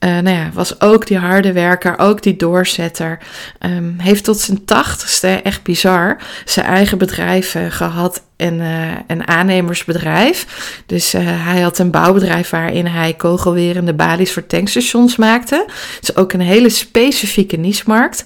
uh, 0.05 0.11
nou 0.11 0.37
ja, 0.37 0.51
was 0.53 0.81
ook 0.81 1.07
die 1.07 1.19
harde 1.19 1.53
werker, 1.53 1.99
ook 1.99 2.23
die 2.23 2.37
doorzetter. 2.37 3.19
Um, 3.61 3.95
heeft 3.99 4.25
tot 4.25 4.39
zijn 4.39 4.65
tachtigste, 4.65 5.29
echt 5.29 5.63
bizar, 5.63 6.17
zijn 6.45 6.67
eigen 6.67 6.99
bedrijf 6.99 7.55
uh, 7.55 7.63
gehad 7.69 8.23
en 8.37 8.55
uh, 8.55 8.93
een 9.07 9.29
aannemersbedrijf. 9.29 10.47
Dus 10.87 11.13
hij 11.19 11.61
had 11.61 11.79
een 11.79 11.91
bouwbedrijf 11.91 12.51
waarin 12.51 12.87
hij 12.87 13.15
kogelwerende 13.15 13.95
balies 13.95 14.33
voor 14.33 14.47
tankstations 14.47 15.17
maakte. 15.17 15.67
Dus 16.01 16.17
ook 16.17 16.33
een 16.33 16.41
hele 16.41 16.69
specifieke 16.69 17.57
niche-markt. 17.57 18.25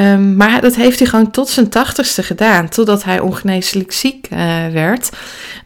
Um, 0.00 0.36
maar 0.36 0.60
dat 0.60 0.74
heeft 0.74 0.98
hij 0.98 1.08
gewoon 1.08 1.30
tot 1.30 1.48
zijn 1.48 1.68
tachtigste 1.68 2.22
gedaan, 2.22 2.68
totdat 2.68 3.04
hij 3.04 3.20
ongeneeslijk 3.20 3.92
ziek 3.92 4.28
uh, 4.32 4.38
werd. 4.72 5.10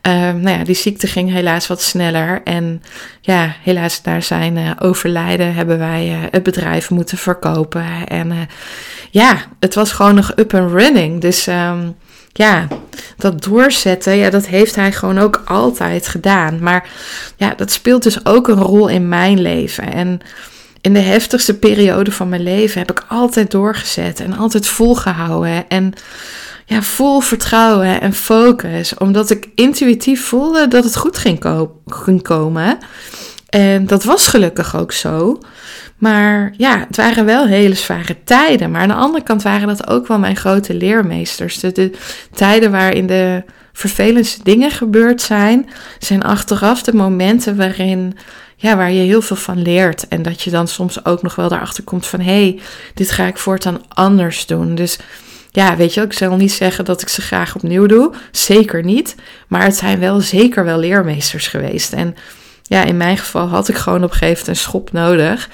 Um, 0.02 0.40
nou 0.40 0.58
ja, 0.58 0.64
die 0.64 0.74
ziekte 0.74 1.06
ging 1.06 1.30
helaas 1.30 1.66
wat 1.66 1.82
sneller. 1.82 2.40
En 2.44 2.82
ja, 3.20 3.54
helaas 3.62 4.00
naar 4.02 4.22
zijn 4.22 4.56
uh, 4.56 4.70
overlijden 4.78 5.54
hebben 5.54 5.78
wij 5.78 6.08
uh, 6.08 6.18
het 6.30 6.42
bedrijf 6.42 6.90
moeten 6.90 7.18
verkopen. 7.18 7.84
En 8.06 8.48
ja, 9.10 9.36
het 9.60 9.74
was 9.74 9.92
gewoon 9.92 10.14
nog 10.14 10.32
up 10.36 10.54
and 10.54 10.72
running. 10.72 11.20
Dus 11.20 11.46
um, 11.46 11.96
ja, 12.32 12.66
dat 13.16 13.42
doorzetten, 13.42 14.16
ja, 14.16 14.30
dat 14.30 14.46
heeft 14.46 14.76
hij 14.76 14.92
gewoon 14.92 15.18
ook 15.18 15.42
altijd 15.44 16.08
gedaan. 16.08 16.62
Maar 16.62 16.88
ja, 17.36 17.54
dat 17.56 17.72
speelt 17.72 18.02
dus 18.02 18.26
ook 18.26 18.48
een 18.48 18.62
rol 18.62 18.88
in 18.88 19.08
mijn 19.08 19.40
leven. 19.40 19.92
En 19.92 20.20
in 20.80 20.92
de 20.92 20.98
heftigste 20.98 21.58
periode 21.58 22.12
van 22.12 22.28
mijn 22.28 22.42
leven 22.42 22.78
heb 22.78 22.90
ik 22.90 23.04
altijd 23.08 23.50
doorgezet 23.50 24.20
en 24.20 24.36
altijd 24.36 24.66
volgehouden. 24.66 25.68
En 25.68 25.92
ja, 26.64 26.82
vol 26.82 27.20
vertrouwen 27.20 28.00
en 28.00 28.12
focus. 28.12 28.94
Omdat 28.94 29.30
ik 29.30 29.48
intuïtief 29.54 30.24
voelde 30.24 30.68
dat 30.68 30.84
het 30.84 30.96
goed 30.96 31.18
ging, 31.18 31.40
ko 31.40 31.80
ging 31.86 32.22
komen. 32.22 32.78
En 33.48 33.86
dat 33.86 34.04
was 34.04 34.26
gelukkig 34.26 34.76
ook 34.76 34.92
zo. 34.92 35.38
Maar 35.98 36.54
ja, 36.56 36.78
het 36.86 36.96
waren 36.96 37.24
wel 37.24 37.46
hele 37.46 37.74
zware 37.74 38.16
tijden. 38.24 38.70
Maar 38.70 38.80
aan 38.80 38.88
de 38.88 38.94
andere 38.94 39.24
kant 39.24 39.42
waren 39.42 39.68
dat 39.68 39.88
ook 39.88 40.06
wel 40.06 40.18
mijn 40.18 40.36
grote 40.36 40.74
leermeesters. 40.74 41.60
De 41.60 41.90
tijden 42.34 42.70
waarin 42.70 43.06
de 43.06 43.42
vervelendste 43.72 44.42
dingen 44.42 44.70
gebeurd 44.70 45.22
zijn, 45.22 45.70
zijn 45.98 46.22
achteraf 46.22 46.82
de 46.82 46.94
momenten 46.94 47.56
waarin 47.56 48.16
ja, 48.56 48.76
waar 48.76 48.92
je 48.92 49.00
heel 49.00 49.22
veel 49.22 49.36
van 49.36 49.62
leert. 49.62 50.08
En 50.08 50.22
dat 50.22 50.42
je 50.42 50.50
dan 50.50 50.68
soms 50.68 51.04
ook 51.04 51.22
nog 51.22 51.34
wel 51.34 51.48
daarachter 51.48 51.84
komt 51.84 52.06
van 52.06 52.20
hé, 52.20 52.32
hey, 52.32 52.60
dit 52.94 53.10
ga 53.10 53.26
ik 53.26 53.38
voortaan 53.38 53.82
anders 53.88 54.46
doen. 54.46 54.74
Dus 54.74 54.98
ja, 55.50 55.76
weet 55.76 55.94
je, 55.94 56.00
ik 56.00 56.12
zal 56.12 56.36
niet 56.36 56.52
zeggen 56.52 56.84
dat 56.84 57.02
ik 57.02 57.08
ze 57.08 57.20
graag 57.20 57.54
opnieuw 57.54 57.86
doe. 57.86 58.12
Zeker 58.30 58.84
niet. 58.84 59.14
Maar 59.48 59.62
het 59.62 59.76
zijn 59.76 59.98
wel 59.98 60.20
zeker 60.20 60.64
wel 60.64 60.78
leermeesters 60.78 61.46
geweest. 61.46 61.92
En 61.92 62.14
ja, 62.62 62.84
in 62.84 62.96
mijn 62.96 63.18
geval 63.18 63.48
had 63.48 63.68
ik 63.68 63.76
gewoon 63.76 64.04
op 64.04 64.10
een 64.10 64.16
gegeven 64.16 64.38
moment 64.38 64.48
een 64.48 64.56
schop 64.56 64.92
nodig. 64.92 65.48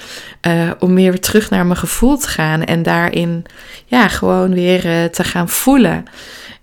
Uh, 0.47 0.71
om 0.79 0.93
meer 0.93 1.21
terug 1.21 1.51
naar 1.51 1.67
mijn 1.67 1.79
gevoel 1.79 2.17
te 2.17 2.29
gaan. 2.29 2.65
En 2.65 2.83
daarin 2.83 3.45
ja, 3.85 4.09
gewoon 4.09 4.55
weer 4.55 4.87
uh, 4.87 5.05
te 5.05 5.25
gaan 5.25 5.49
voelen. 5.49 6.05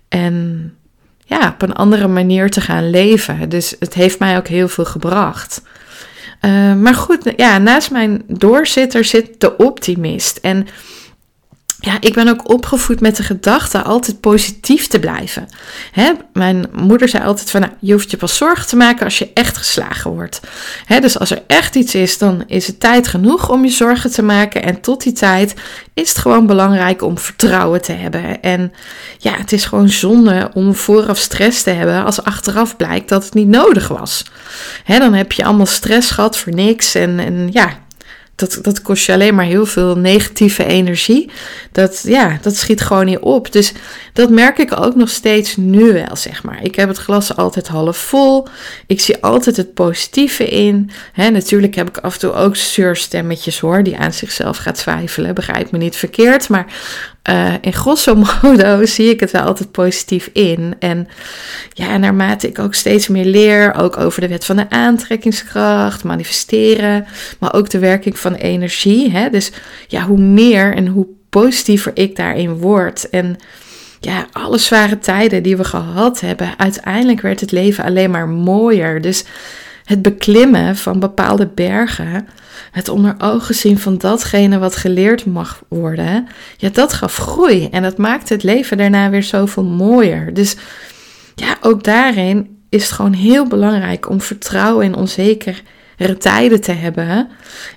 En 0.08 0.72
ja, 1.24 1.48
op 1.48 1.62
een 1.62 1.74
andere 1.74 2.08
manier 2.08 2.50
te 2.50 2.60
gaan 2.60 2.90
leven. 2.90 3.48
Dus 3.48 3.76
het 3.78 3.94
heeft 3.94 4.18
mij 4.18 4.36
ook 4.36 4.48
heel 4.48 4.68
veel 4.68 4.84
gebracht. 4.84 5.62
Uh, 6.40 6.74
maar 6.74 6.94
goed, 6.94 7.32
ja, 7.36 7.58
naast 7.58 7.90
mijn 7.90 8.22
doorzitter 8.26 9.04
zit 9.04 9.40
de 9.40 9.56
optimist. 9.56 10.36
En 10.36 10.66
ja, 11.84 11.96
ik 12.00 12.14
ben 12.14 12.28
ook 12.28 12.50
opgevoed 12.50 13.00
met 13.00 13.16
de 13.16 13.22
gedachte 13.22 13.82
altijd 13.82 14.20
positief 14.20 14.86
te 14.86 14.98
blijven. 14.98 15.48
Hè? 15.92 16.12
Mijn 16.32 16.66
moeder 16.72 17.08
zei 17.08 17.24
altijd 17.24 17.50
van, 17.50 17.60
nou, 17.60 17.72
je 17.80 17.92
hoeft 17.92 18.10
je 18.10 18.16
pas 18.16 18.36
zorgen 18.36 18.66
te 18.66 18.76
maken 18.76 19.04
als 19.04 19.18
je 19.18 19.30
echt 19.34 19.56
geslagen 19.56 20.10
wordt. 20.10 20.40
Hè? 20.84 21.00
Dus 21.00 21.18
als 21.18 21.30
er 21.30 21.42
echt 21.46 21.74
iets 21.74 21.94
is, 21.94 22.18
dan 22.18 22.44
is 22.46 22.66
het 22.66 22.80
tijd 22.80 23.08
genoeg 23.08 23.50
om 23.50 23.64
je 23.64 23.70
zorgen 23.70 24.10
te 24.10 24.22
maken. 24.22 24.62
En 24.62 24.80
tot 24.80 25.02
die 25.02 25.12
tijd 25.12 25.54
is 25.94 26.08
het 26.08 26.18
gewoon 26.18 26.46
belangrijk 26.46 27.02
om 27.02 27.18
vertrouwen 27.18 27.82
te 27.82 27.92
hebben. 27.92 28.42
En 28.42 28.72
ja, 29.18 29.32
het 29.36 29.52
is 29.52 29.64
gewoon 29.64 29.88
zonde 29.88 30.50
om 30.54 30.74
vooraf 30.74 31.18
stress 31.18 31.62
te 31.62 31.70
hebben 31.70 32.04
als 32.04 32.22
achteraf 32.22 32.76
blijkt 32.76 33.08
dat 33.08 33.24
het 33.24 33.34
niet 33.34 33.48
nodig 33.48 33.88
was. 33.88 34.24
Hè? 34.84 34.98
Dan 34.98 35.14
heb 35.14 35.32
je 35.32 35.44
allemaal 35.44 35.66
stress 35.66 36.10
gehad 36.10 36.36
voor 36.36 36.54
niks. 36.54 36.94
En, 36.94 37.18
en 37.18 37.48
ja, 37.52 37.82
dat, 38.36 38.58
dat 38.62 38.82
kost 38.82 39.06
je 39.06 39.12
alleen 39.12 39.34
maar 39.34 39.44
heel 39.44 39.66
veel 39.66 39.96
negatieve 39.96 40.64
energie. 40.64 41.30
Dat, 41.72 42.02
ja, 42.06 42.38
dat 42.42 42.56
schiet 42.56 42.80
gewoon 42.80 43.06
niet 43.06 43.18
op. 43.18 43.52
Dus 43.52 43.72
dat 44.12 44.30
merk 44.30 44.58
ik 44.58 44.80
ook 44.80 44.94
nog 44.94 45.08
steeds 45.08 45.56
nu 45.56 45.92
wel, 45.92 46.16
zeg 46.16 46.42
maar. 46.42 46.62
Ik 46.62 46.74
heb 46.74 46.88
het 46.88 46.98
glas 46.98 47.36
altijd 47.36 47.68
half 47.68 47.96
vol. 47.96 48.46
Ik 48.86 49.00
zie 49.00 49.22
altijd 49.22 49.56
het 49.56 49.74
positieve 49.74 50.48
in. 50.48 50.90
He, 51.12 51.30
natuurlijk 51.30 51.74
heb 51.74 51.88
ik 51.88 51.98
af 51.98 52.14
en 52.14 52.20
toe 52.20 52.32
ook 52.32 52.56
zeurstemmetjes 52.56 53.60
hoor, 53.60 53.82
die 53.82 53.98
aan 53.98 54.12
zichzelf 54.12 54.56
gaat 54.56 54.74
twijfelen. 54.74 55.34
Begrijp 55.34 55.70
me 55.70 55.78
niet 55.78 55.96
verkeerd. 55.96 56.48
Maar 56.48 56.66
uh, 57.30 57.54
in 57.60 57.72
grosso 57.72 58.14
modo 58.14 58.84
zie 58.94 59.10
ik 59.10 59.20
het 59.20 59.30
wel 59.30 59.42
altijd 59.42 59.70
positief 59.70 60.30
in. 60.32 60.74
En 60.78 61.08
ja, 61.72 61.96
naarmate 61.96 62.48
ik 62.48 62.58
ook 62.58 62.74
steeds 62.74 63.08
meer 63.08 63.24
leer, 63.24 63.74
ook 63.74 63.96
over 63.96 64.20
de 64.20 64.28
wet 64.28 64.44
van 64.44 64.56
de 64.56 64.70
aantrekkingskracht, 64.70 66.04
manifesteren, 66.04 67.06
maar 67.38 67.54
ook 67.54 67.70
de 67.70 67.78
werking 67.78 68.18
van 68.18 68.34
energie. 68.34 69.10
Hè? 69.10 69.30
Dus 69.30 69.52
ja, 69.88 70.02
hoe 70.02 70.18
meer 70.18 70.74
en 70.74 70.86
hoe 70.86 71.06
positiever 71.28 71.90
ik 71.94 72.16
daarin 72.16 72.54
word. 72.54 73.08
En 73.08 73.36
ja, 74.00 74.26
alle 74.32 74.58
zware 74.58 74.98
tijden 74.98 75.42
die 75.42 75.56
we 75.56 75.64
gehad 75.64 76.20
hebben, 76.20 76.58
uiteindelijk 76.58 77.20
werd 77.20 77.40
het 77.40 77.52
leven 77.52 77.84
alleen 77.84 78.10
maar 78.10 78.28
mooier. 78.28 79.00
Dus 79.00 79.24
het 79.84 80.02
beklimmen 80.02 80.76
van 80.76 81.00
bepaalde 81.00 81.46
bergen, 81.46 82.28
het 82.70 82.88
onder 82.88 83.14
ogen 83.18 83.54
zien 83.54 83.78
van 83.78 83.98
datgene 83.98 84.58
wat 84.58 84.76
geleerd 84.76 85.26
mag 85.26 85.62
worden, 85.68 86.28
ja, 86.56 86.68
dat 86.68 86.92
gaf 86.92 87.16
groei 87.16 87.68
en 87.70 87.82
dat 87.82 87.98
maakte 87.98 88.32
het 88.32 88.42
leven 88.42 88.76
daarna 88.76 89.10
weer 89.10 89.22
zoveel 89.22 89.64
mooier. 89.64 90.34
Dus 90.34 90.56
ja, 91.34 91.56
ook 91.60 91.84
daarin 91.84 92.58
is 92.68 92.82
het 92.82 92.92
gewoon 92.92 93.12
heel 93.12 93.46
belangrijk 93.46 94.08
om 94.08 94.20
vertrouwen 94.20 94.84
in 94.84 94.94
onzekere 94.94 96.16
tijden 96.18 96.60
te 96.60 96.72
hebben 96.72 97.28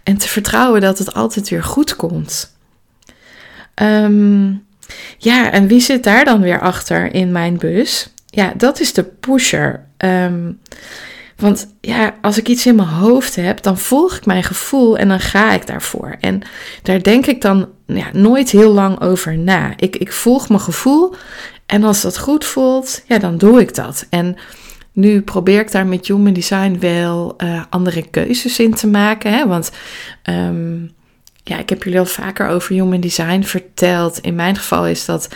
en 0.04 0.18
te 0.18 0.28
vertrouwen 0.28 0.82
dat 0.82 0.98
het 0.98 1.14
altijd 1.14 1.50
weer 1.50 1.64
goed 1.64 1.96
komt. 1.96 2.56
Ehm, 3.74 4.52
ja, 5.18 5.52
en 5.52 5.68
wie 5.68 5.80
zit 5.80 6.04
daar 6.04 6.26
dan 6.26 6.42
weer 6.42 6.60
achter 6.60 7.14
in 7.14 7.32
mijn 7.32 7.58
bus? 7.58 8.10
Ja, 8.26 8.54
dat 8.58 8.80
is 8.80 8.94
de 8.94 9.04
pusher. 9.04 9.86
Um, 9.98 10.60
want 11.38 11.76
ja, 11.82 12.16
als 12.22 12.38
ik 12.38 12.48
iets 12.48 12.66
in 12.66 12.76
mijn 12.76 12.88
hoofd 12.88 13.36
heb, 13.36 13.62
dan 13.62 13.78
volg 13.78 14.16
ik 14.16 14.26
mijn 14.26 14.44
gevoel 14.44 14.98
en 14.98 15.08
dan 15.08 15.20
ga 15.20 15.54
ik 15.54 15.68
daarvoor. 15.68 16.16
En 16.20 16.42
daar 16.84 17.04
denk 17.04 17.26
ik 17.26 17.42
dan 17.42 17.70
ja, 17.86 18.08
nooit 18.14 18.50
heel 18.52 18.72
lang 18.72 19.02
over 19.02 19.38
na. 19.38 19.74
Ik, 19.76 19.96
ik 19.96 20.14
volg 20.14 20.50
mijn 20.50 20.62
gevoel 20.62 21.16
en 21.66 21.84
als 21.84 22.02
dat 22.02 22.18
goed 22.18 22.46
voelt, 22.46 23.04
ja, 23.08 23.18
dan 23.18 23.38
doe 23.38 23.60
ik 23.60 23.76
dat. 23.76 24.08
En 24.10 24.38
nu 24.92 25.22
probeer 25.22 25.60
ik 25.60 25.72
daar 25.72 25.88
met 25.88 26.08
Human 26.08 26.34
Design 26.34 26.78
wel 26.80 27.34
uh, 27.38 27.64
andere 27.70 28.10
keuzes 28.10 28.60
in 28.60 28.74
te 28.74 28.88
maken. 28.88 29.34
Hè? 29.34 29.48
Want 29.48 29.72
um, 30.30 30.92
ja, 31.48 31.58
ik 31.58 31.70
heb 31.70 31.84
jullie 31.84 32.00
al 32.00 32.06
vaker 32.06 32.48
over 32.48 32.74
Human 32.74 33.00
Design 33.00 33.42
verteld. 33.42 34.20
In 34.20 34.36
mijn 34.36 34.56
geval 34.56 34.88
is 34.88 35.06
dat 35.06 35.28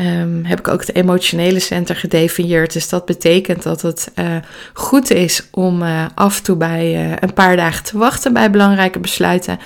um, 0.00 0.44
heb 0.44 0.58
ik 0.58 0.68
ook 0.68 0.80
het 0.80 0.94
emotionele 0.94 1.60
center 1.60 1.96
gedefinieerd. 1.96 2.72
Dus 2.72 2.88
dat 2.88 3.04
betekent 3.04 3.62
dat 3.62 3.82
het 3.82 4.10
uh, 4.14 4.36
goed 4.72 5.10
is 5.10 5.48
om 5.50 5.82
uh, 5.82 6.06
af 6.14 6.36
en 6.36 6.42
toe 6.42 6.56
bij 6.56 7.06
uh, 7.06 7.16
een 7.20 7.32
paar 7.32 7.56
dagen 7.56 7.84
te 7.84 7.98
wachten 7.98 8.32
bij 8.32 8.50
belangrijke 8.50 8.98
besluiten. 8.98 9.58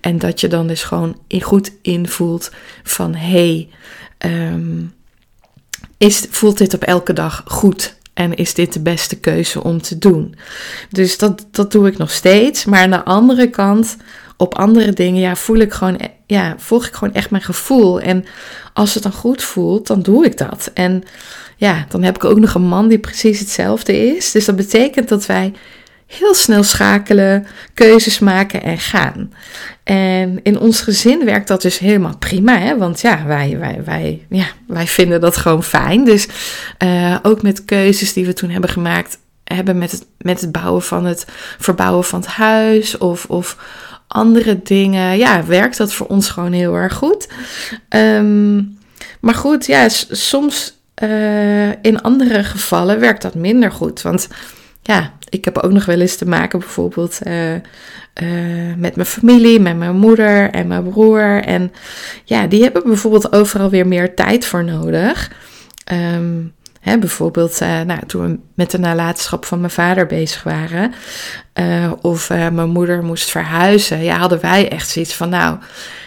En 0.00 0.18
dat 0.18 0.40
je 0.40 0.48
dan 0.48 0.66
dus 0.66 0.82
gewoon 0.82 1.18
in 1.26 1.42
goed 1.42 1.72
invoelt 1.82 2.50
van 2.82 3.14
hey, 3.14 3.68
is, 5.98 6.26
voelt 6.30 6.58
dit 6.58 6.74
op 6.74 6.82
elke 6.82 7.12
dag 7.12 7.42
goed? 7.46 7.96
En 8.14 8.34
is 8.34 8.54
dit 8.54 8.72
de 8.72 8.80
beste 8.80 9.16
keuze 9.16 9.62
om 9.62 9.82
te 9.82 9.98
doen? 9.98 10.34
Dus 10.90 11.18
dat, 11.18 11.46
dat 11.50 11.72
doe 11.72 11.88
ik 11.88 11.98
nog 11.98 12.10
steeds. 12.10 12.64
Maar 12.64 12.80
aan 12.80 12.90
de 12.90 13.04
andere 13.04 13.50
kant 13.50 13.96
op 14.38 14.54
andere 14.54 14.92
dingen, 14.92 15.20
ja, 15.20 15.36
voel 15.36 15.56
ik 15.56 15.72
gewoon, 15.72 16.00
ja, 16.26 16.54
volg 16.58 16.86
ik 16.86 16.94
gewoon 16.94 17.14
echt 17.14 17.30
mijn 17.30 17.42
gevoel. 17.42 18.00
En 18.00 18.24
als 18.72 18.94
het 18.94 19.02
dan 19.02 19.12
goed 19.12 19.42
voelt, 19.42 19.86
dan 19.86 20.02
doe 20.02 20.24
ik 20.24 20.38
dat. 20.38 20.70
En 20.74 21.02
ja, 21.56 21.86
dan 21.88 22.02
heb 22.02 22.16
ik 22.16 22.24
ook 22.24 22.38
nog 22.38 22.54
een 22.54 22.66
man 22.66 22.88
die 22.88 22.98
precies 22.98 23.38
hetzelfde 23.38 24.16
is. 24.16 24.30
Dus 24.30 24.44
dat 24.44 24.56
betekent 24.56 25.08
dat 25.08 25.26
wij 25.26 25.52
heel 26.06 26.34
snel 26.34 26.62
schakelen, 26.62 27.46
keuzes 27.74 28.18
maken 28.18 28.62
en 28.62 28.78
gaan. 28.78 29.32
En 29.84 30.40
in 30.42 30.58
ons 30.58 30.80
gezin 30.80 31.24
werkt 31.24 31.48
dat 31.48 31.62
dus 31.62 31.78
helemaal 31.78 32.16
prima, 32.18 32.58
hè? 32.58 32.78
want 32.78 33.00
ja 33.00 33.24
wij, 33.26 33.58
wij, 33.58 33.82
wij, 33.84 34.26
ja, 34.28 34.46
wij 34.66 34.86
vinden 34.86 35.20
dat 35.20 35.36
gewoon 35.36 35.62
fijn. 35.62 36.04
Dus 36.04 36.28
uh, 36.84 37.16
ook 37.22 37.42
met 37.42 37.64
keuzes 37.64 38.12
die 38.12 38.26
we 38.26 38.32
toen 38.32 38.50
hebben 38.50 38.70
gemaakt, 38.70 39.18
hebben 39.44 39.78
met 39.78 39.90
het, 39.90 40.06
met 40.18 40.40
het 40.40 40.52
bouwen 40.52 40.82
van 40.82 41.04
het 41.04 41.26
verbouwen 41.58 42.04
van 42.04 42.20
het 42.20 42.28
huis 42.28 42.98
of, 42.98 43.24
of 43.24 43.56
andere 44.08 44.62
dingen, 44.62 45.18
ja, 45.18 45.44
werkt 45.44 45.76
dat 45.76 45.92
voor 45.92 46.06
ons 46.06 46.28
gewoon 46.28 46.52
heel 46.52 46.74
erg 46.74 46.94
goed. 46.94 47.28
Um, 47.88 48.78
maar 49.20 49.34
goed, 49.34 49.66
ja, 49.66 49.88
soms 50.10 50.76
uh, 51.02 51.68
in 51.68 52.02
andere 52.02 52.44
gevallen 52.44 53.00
werkt 53.00 53.22
dat 53.22 53.34
minder 53.34 53.72
goed. 53.72 54.02
Want 54.02 54.28
ja, 54.82 55.12
ik 55.28 55.44
heb 55.44 55.58
ook 55.58 55.72
nog 55.72 55.84
wel 55.84 56.00
eens 56.00 56.16
te 56.16 56.28
maken 56.28 56.58
bijvoorbeeld 56.58 57.18
uh, 57.26 57.54
uh, 57.54 57.60
met 58.76 58.96
mijn 58.96 59.06
familie, 59.06 59.60
met 59.60 59.76
mijn 59.76 59.96
moeder 59.96 60.50
en 60.50 60.66
mijn 60.66 60.82
broer. 60.82 61.42
En 61.42 61.72
ja, 62.24 62.46
die 62.46 62.62
hebben 62.62 62.82
bijvoorbeeld 62.82 63.32
overal 63.32 63.70
weer 63.70 63.86
meer 63.86 64.14
tijd 64.14 64.44
voor 64.44 64.64
nodig. 64.64 65.30
Um, 65.92 66.52
Bijvoorbeeld 66.96 67.60
uh, 67.60 67.80
nou, 67.80 68.06
toen 68.06 68.26
we 68.26 68.38
met 68.54 68.70
de 68.70 68.78
nalatenschap 68.78 69.44
van 69.44 69.60
mijn 69.60 69.72
vader 69.72 70.06
bezig 70.06 70.42
waren. 70.42 70.92
Uh, 71.54 71.92
of 72.00 72.30
uh, 72.30 72.48
mijn 72.48 72.70
moeder 72.70 73.04
moest 73.04 73.30
verhuizen. 73.30 74.02
Ja, 74.02 74.16
hadden 74.16 74.40
wij 74.40 74.68
echt 74.70 74.88
zoiets 74.88 75.14
van 75.14 75.28
nou, 75.28 75.58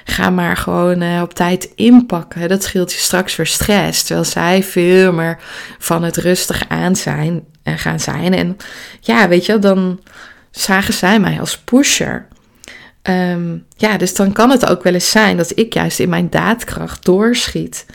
ga 0.06 0.30
maar 0.30 0.58
gewoon 0.58 1.22
op 1.22 1.34
tijd 1.34 1.72
inpakken. 1.76 2.50
Dat 2.50 2.64
scheelt 2.64 2.94
je 2.94 3.00
straks 3.00 3.36
weer 3.36 3.46
stress. 3.46 4.04
Terwijl 4.04 4.28
zij 4.28 4.64
veel 4.64 5.14
meer 5.14 5.38
van 5.80 6.04
het 6.04 6.18
rustig 6.18 6.64
aan 6.68 6.96
zijn 6.96 7.44
en 7.64 7.78
gaan 7.78 8.00
zijn. 8.00 8.34
En 8.34 8.58
ja, 9.00 9.28
weet 9.28 9.46
je, 9.46 9.60
dan 9.60 10.00
zagen 10.52 10.94
zij 10.94 11.20
mij 11.20 11.40
als 11.40 11.58
pusher. 11.58 12.28
Um, 13.10 13.66
ja, 13.78 13.98
dus 13.98 14.14
dan 14.14 14.32
kan 14.32 14.50
het 14.50 14.66
ook 14.70 14.84
wel 14.84 14.94
eens 14.94 15.12
zijn 15.12 15.38
dat 15.38 15.52
ik 15.58 15.74
juist 15.74 16.00
in 16.00 16.10
mijn 16.10 16.30
daadkracht 16.30 17.06
doorschiet. 17.06 17.86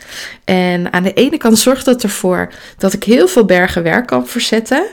En 0.43 0.93
aan 0.93 1.03
de 1.03 1.13
ene 1.13 1.37
kant 1.37 1.57
zorgt 1.57 1.85
dat 1.85 2.03
ervoor 2.03 2.53
dat 2.77 2.93
ik 2.93 3.03
heel 3.03 3.27
veel 3.27 3.45
bergen 3.45 3.83
werk 3.83 4.07
kan 4.07 4.27
verzetten. 4.27 4.87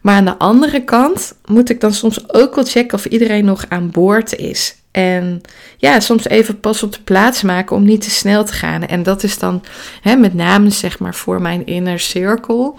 Maar 0.00 0.14
aan 0.14 0.24
de 0.24 0.38
andere 0.38 0.84
kant 0.84 1.34
moet 1.44 1.70
ik 1.70 1.80
dan 1.80 1.92
soms 1.92 2.32
ook 2.32 2.54
wel 2.54 2.64
checken 2.64 2.98
of 2.98 3.04
iedereen 3.04 3.44
nog 3.44 3.64
aan 3.68 3.90
boord 3.90 4.36
is. 4.36 4.76
En 4.94 5.40
ja, 5.76 6.00
soms 6.00 6.28
even 6.28 6.60
pas 6.60 6.82
op 6.82 6.92
de 6.92 7.02
plaats 7.04 7.42
maken 7.42 7.76
om 7.76 7.84
niet 7.84 8.02
te 8.02 8.10
snel 8.10 8.44
te 8.44 8.52
gaan. 8.52 8.86
En 8.86 9.02
dat 9.02 9.22
is 9.22 9.38
dan 9.38 9.62
hè, 10.00 10.16
met 10.16 10.34
name 10.34 10.70
zeg 10.70 10.98
maar 10.98 11.14
voor 11.14 11.42
mijn 11.42 11.66
inner 11.66 12.00
cirkel. 12.00 12.78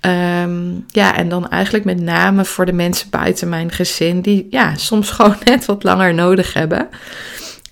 Um, 0.00 0.84
ja, 0.88 1.16
en 1.16 1.28
dan 1.28 1.48
eigenlijk 1.48 1.84
met 1.84 2.00
name 2.00 2.44
voor 2.44 2.66
de 2.66 2.72
mensen 2.72 3.10
buiten 3.10 3.48
mijn 3.48 3.70
gezin 3.70 4.20
die 4.20 4.46
ja, 4.50 4.76
soms 4.76 5.10
gewoon 5.16 5.36
net 5.44 5.64
wat 5.64 5.82
langer 5.82 6.14
nodig 6.14 6.52
hebben. 6.52 6.88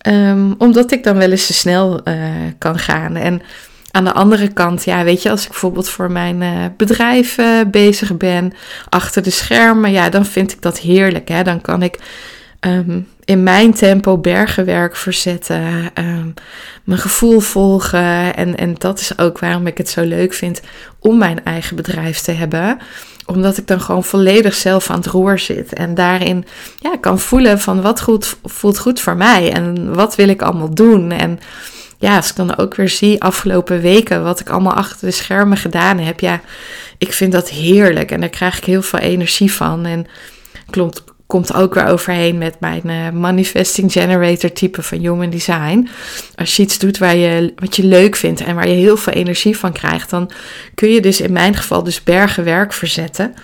Um, 0.07 0.55
omdat 0.59 0.93
ik 0.93 1.05
dan 1.05 1.17
wel 1.17 1.31
eens 1.31 1.47
te 1.47 1.53
snel 1.53 2.01
uh, 2.09 2.15
kan 2.59 2.79
gaan. 2.79 3.17
En 3.17 3.43
aan 3.91 4.05
de 4.05 4.13
andere 4.13 4.49
kant, 4.49 4.85
ja, 4.85 5.05
weet 5.05 5.23
je, 5.23 5.31
als 5.31 5.43
ik 5.43 5.49
bijvoorbeeld 5.49 5.89
voor 5.89 6.11
mijn 6.11 6.41
uh, 6.41 6.65
bedrijf 6.77 7.39
uh, 7.39 7.61
bezig 7.71 8.17
ben, 8.17 8.53
achter 8.89 9.23
de 9.23 9.31
schermen, 9.31 9.91
ja, 9.91 10.09
dan 10.09 10.27
vind 10.27 10.53
ik 10.53 10.63
dat 10.63 10.79
heerlijk. 10.79 11.29
Hè? 11.29 11.43
Dan 11.43 11.61
kan 11.61 11.83
ik 11.83 11.99
um, 12.61 13.07
in 13.25 13.43
mijn 13.43 13.75
tempo 13.75 14.19
bergenwerk 14.19 14.97
verzetten, 14.97 15.91
um, 15.99 16.35
mijn 16.85 17.01
gevoel 17.01 17.41
volgen. 17.41 18.37
En, 18.37 18.57
en 18.57 18.75
dat 18.79 19.01
is 19.01 19.19
ook 19.19 19.39
waarom 19.39 19.67
ik 19.67 19.79
het 19.79 19.89
zo 19.89 20.03
leuk 20.03 20.33
vind 20.35 20.61
om 20.99 21.19
mijn 21.19 21.45
eigen 21.45 21.77
bedrijf 21.77 22.19
te 22.21 22.33
hebben. 22.33 22.79
Omdat 23.27 23.57
ik 23.57 23.67
dan 23.67 23.81
gewoon 23.81 24.05
volledig 24.05 24.55
zelf 24.55 24.91
aan 24.91 24.97
het 24.97 25.07
roer 25.07 25.39
zit. 25.39 25.73
En 25.73 25.95
daarin 25.95 26.45
ja, 26.79 26.97
kan 27.01 27.19
voelen 27.19 27.61
van 27.61 27.83
wat 27.83 28.01
goed, 28.01 28.37
voelt 28.45 28.79
goed 28.79 29.01
voor 29.01 29.17
mij. 29.17 29.53
En 29.53 29.95
wat 29.95 30.15
wil 30.15 30.29
ik 30.29 30.43
allemaal 30.43 30.75
doen. 30.75 31.11
En 31.11 31.39
ja, 31.99 32.17
als 32.17 32.31
ik 32.31 32.37
dan 32.37 32.57
ook 32.57 32.75
weer 32.75 32.89
zie 32.89 33.23
afgelopen 33.23 33.81
weken 33.81 34.23
wat 34.23 34.41
ik 34.41 34.51
allemaal 34.51 34.75
achter 34.75 35.07
de 35.07 35.13
schermen 35.13 35.57
gedaan 35.57 35.99
heb. 35.99 36.21
Ja, 36.21 36.41
ik 36.99 37.13
vind 37.13 37.33
dat 37.33 37.49
heerlijk 37.49 38.11
en 38.11 38.21
daar 38.21 38.29
krijg 38.29 38.57
ik 38.59 38.65
heel 38.65 38.83
veel 38.83 38.99
energie 38.99 39.53
van. 39.53 39.87
En 39.87 40.07
klopt, 40.71 41.05
komt 41.35 41.55
ook 41.55 41.75
weer 41.75 41.87
overheen 41.87 42.39
met 42.39 42.61
mijn 42.61 42.83
uh, 42.85 43.11
manifesting 43.11 43.93
generator 43.93 44.53
type 44.53 44.83
van 44.83 44.99
human 44.99 45.31
design. 45.31 45.89
Als 46.35 46.57
je 46.57 46.63
iets 46.63 46.79
doet 46.79 46.99
waar 46.99 47.17
je, 47.17 47.53
wat 47.57 47.77
je 47.77 47.85
leuk 47.85 48.17
vindt 48.17 48.41
en 48.41 48.55
waar 48.55 48.69
je 48.69 48.75
heel 48.75 48.97
veel 48.97 49.13
energie 49.13 49.57
van 49.57 49.73
krijgt, 49.73 50.11
dan 50.11 50.31
kun 50.75 50.89
je 50.89 51.01
dus 51.01 51.21
in 51.21 51.33
mijn 51.33 51.57
geval 51.57 51.83
dus 51.83 52.03
bergen 52.03 52.45
werk 52.45 52.73
verzetten. 52.73 53.35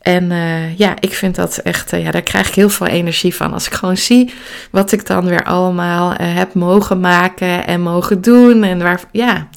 En 0.00 0.30
uh, 0.30 0.78
ja, 0.78 0.94
ik 1.00 1.12
vind 1.12 1.34
dat 1.34 1.56
echt, 1.56 1.92
uh, 1.92 2.04
ja, 2.04 2.10
daar 2.10 2.22
krijg 2.22 2.48
ik 2.48 2.54
heel 2.54 2.70
veel 2.70 2.86
energie 2.86 3.34
van. 3.34 3.52
Als 3.52 3.66
ik 3.66 3.72
gewoon 3.72 3.96
zie 3.96 4.32
wat 4.70 4.92
ik 4.92 5.06
dan 5.06 5.26
weer 5.26 5.44
allemaal 5.44 6.14
heb 6.14 6.54
mogen 6.54 7.00
maken 7.00 7.66
en 7.66 7.80
mogen 7.80 8.20
doen. 8.20 8.62
En 8.62 8.78
waar, 8.78 9.00
ja, 9.12 9.48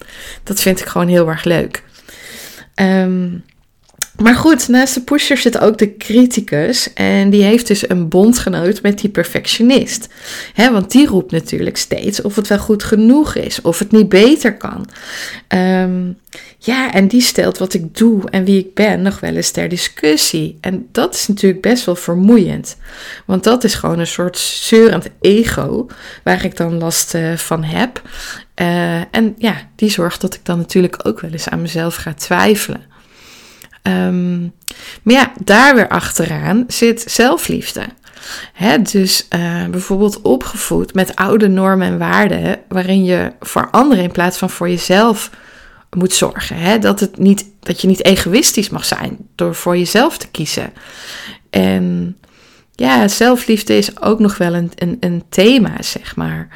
dat 0.43 0.61
vind 0.61 0.79
ik 0.79 0.87
gewoon 0.87 1.07
heel 1.07 1.27
erg 1.27 1.43
leuk. 1.43 1.83
Um, 2.75 3.43
maar 4.17 4.35
goed, 4.35 4.67
naast 4.67 4.93
de 4.93 5.01
pusher 5.01 5.37
zit 5.37 5.59
ook 5.59 5.77
de 5.77 5.97
criticus. 5.97 6.93
En 6.93 7.29
die 7.29 7.43
heeft 7.43 7.67
dus 7.67 7.89
een 7.89 8.07
bondgenoot 8.07 8.81
met 8.81 8.99
die 8.99 9.09
perfectionist. 9.09 10.07
He, 10.53 10.71
want 10.71 10.91
die 10.91 11.07
roept 11.07 11.31
natuurlijk 11.31 11.77
steeds 11.77 12.21
of 12.21 12.35
het 12.35 12.47
wel 12.47 12.59
goed 12.59 12.83
genoeg 12.83 13.35
is, 13.35 13.61
of 13.61 13.79
het 13.79 13.91
niet 13.91 14.09
beter 14.09 14.57
kan. 14.57 14.87
Um, 15.47 16.17
ja, 16.57 16.93
en 16.93 17.07
die 17.07 17.21
stelt 17.21 17.57
wat 17.57 17.73
ik 17.73 17.97
doe 17.97 18.29
en 18.29 18.45
wie 18.45 18.59
ik 18.59 18.73
ben 18.73 19.01
nog 19.01 19.19
wel 19.19 19.35
eens 19.35 19.51
ter 19.51 19.69
discussie. 19.69 20.57
En 20.61 20.87
dat 20.91 21.15
is 21.15 21.27
natuurlijk 21.27 21.61
best 21.61 21.85
wel 21.85 21.95
vermoeiend. 21.95 22.77
Want 23.25 23.43
dat 23.43 23.63
is 23.63 23.73
gewoon 23.73 23.99
een 23.99 24.07
soort 24.07 24.37
zeurend 24.37 25.07
ego 25.21 25.87
waar 26.23 26.45
ik 26.45 26.57
dan 26.57 26.77
last 26.77 27.13
uh, 27.13 27.33
van 27.33 27.63
heb. 27.63 28.01
Uh, 28.61 29.15
en 29.15 29.35
ja, 29.37 29.55
die 29.75 29.89
zorgt 29.89 30.21
dat 30.21 30.33
ik 30.33 30.45
dan 30.45 30.57
natuurlijk 30.57 30.99
ook 31.03 31.19
wel 31.19 31.31
eens 31.31 31.49
aan 31.49 31.61
mezelf 31.61 31.95
ga 31.95 32.13
twijfelen. 32.13 32.93
Um, 33.87 34.53
maar 35.03 35.13
ja, 35.13 35.31
daar 35.43 35.75
weer 35.75 35.87
achteraan 35.87 36.63
zit 36.67 37.03
zelfliefde. 37.07 37.81
He, 38.53 38.81
dus 38.81 39.27
uh, 39.35 39.65
bijvoorbeeld 39.65 40.21
opgevoed 40.21 40.93
met 40.93 41.15
oude 41.15 41.47
normen 41.47 41.87
en 41.87 41.97
waarden, 41.97 42.59
waarin 42.67 43.03
je 43.03 43.31
voor 43.39 43.69
anderen 43.69 44.03
in 44.03 44.11
plaats 44.11 44.37
van 44.37 44.49
voor 44.49 44.69
jezelf 44.69 45.29
moet 45.97 46.13
zorgen. 46.13 46.57
He, 46.57 46.79
dat, 46.79 46.99
het 46.99 47.17
niet, 47.17 47.45
dat 47.59 47.81
je 47.81 47.87
niet 47.87 48.05
egoïstisch 48.05 48.69
mag 48.69 48.85
zijn 48.85 49.17
door 49.35 49.55
voor 49.55 49.77
jezelf 49.77 50.17
te 50.17 50.27
kiezen. 50.27 50.73
En 51.49 52.17
ja, 52.75 53.07
zelfliefde 53.07 53.77
is 53.77 54.01
ook 54.01 54.19
nog 54.19 54.37
wel 54.37 54.53
een, 54.53 54.71
een, 54.75 54.97
een 54.99 55.23
thema, 55.29 55.81
zeg 55.81 56.15
maar. 56.15 56.47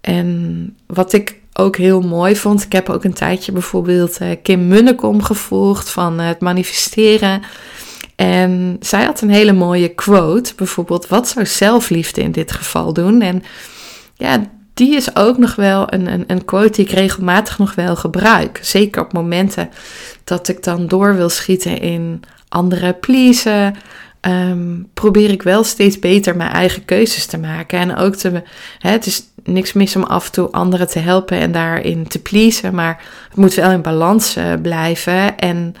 En 0.00 0.76
wat 0.86 1.12
ik 1.12 1.40
ook 1.58 1.76
heel 1.76 2.00
mooi 2.00 2.36
vond. 2.36 2.62
Ik 2.62 2.72
heb 2.72 2.88
ook 2.88 3.04
een 3.04 3.12
tijdje 3.12 3.52
bijvoorbeeld 3.52 4.20
uh, 4.20 4.28
Kim 4.42 4.68
Munnekom 4.68 5.22
gevolgd 5.22 5.90
van 5.90 6.20
uh, 6.20 6.26
het 6.26 6.40
manifesteren. 6.40 7.42
En 8.16 8.76
zij 8.80 9.04
had 9.04 9.20
een 9.20 9.30
hele 9.30 9.52
mooie 9.52 9.88
quote, 9.88 10.54
bijvoorbeeld: 10.56 11.08
Wat 11.08 11.28
zou 11.28 11.46
zelfliefde 11.46 12.22
in 12.22 12.32
dit 12.32 12.52
geval 12.52 12.92
doen? 12.92 13.20
En 13.20 13.42
ja, 14.14 14.50
die 14.74 14.96
is 14.96 15.16
ook 15.16 15.38
nog 15.38 15.54
wel 15.54 15.92
een, 15.92 16.12
een, 16.12 16.24
een 16.26 16.44
quote 16.44 16.70
die 16.70 16.84
ik 16.84 16.90
regelmatig 16.90 17.58
nog 17.58 17.74
wel 17.74 17.96
gebruik. 17.96 18.58
Zeker 18.62 19.02
op 19.02 19.12
momenten 19.12 19.70
dat 20.24 20.48
ik 20.48 20.62
dan 20.62 20.86
door 20.86 21.16
wil 21.16 21.28
schieten 21.28 21.80
in 21.80 22.22
andere 22.48 22.92
pleasen. 22.92 23.76
Um, 24.20 24.88
probeer 24.94 25.30
ik 25.30 25.42
wel 25.42 25.64
steeds 25.64 25.98
beter 25.98 26.36
mijn 26.36 26.52
eigen 26.52 26.84
keuzes 26.84 27.26
te 27.26 27.38
maken. 27.38 27.78
En 27.78 27.96
ook 27.96 28.14
te. 28.14 28.42
Hè, 28.78 28.90
het 28.90 29.06
is 29.06 29.22
niks 29.44 29.72
mis 29.72 29.96
om 29.96 30.02
af 30.02 30.26
en 30.26 30.32
toe 30.32 30.50
anderen 30.50 30.88
te 30.88 30.98
helpen 30.98 31.38
en 31.38 31.52
daarin 31.52 32.06
te 32.08 32.18
pleasen. 32.18 32.74
Maar 32.74 33.04
het 33.28 33.36
moet 33.36 33.54
wel 33.54 33.70
in 33.70 33.82
balans 33.82 34.36
uh, 34.36 34.44
blijven. 34.62 35.38
En 35.38 35.74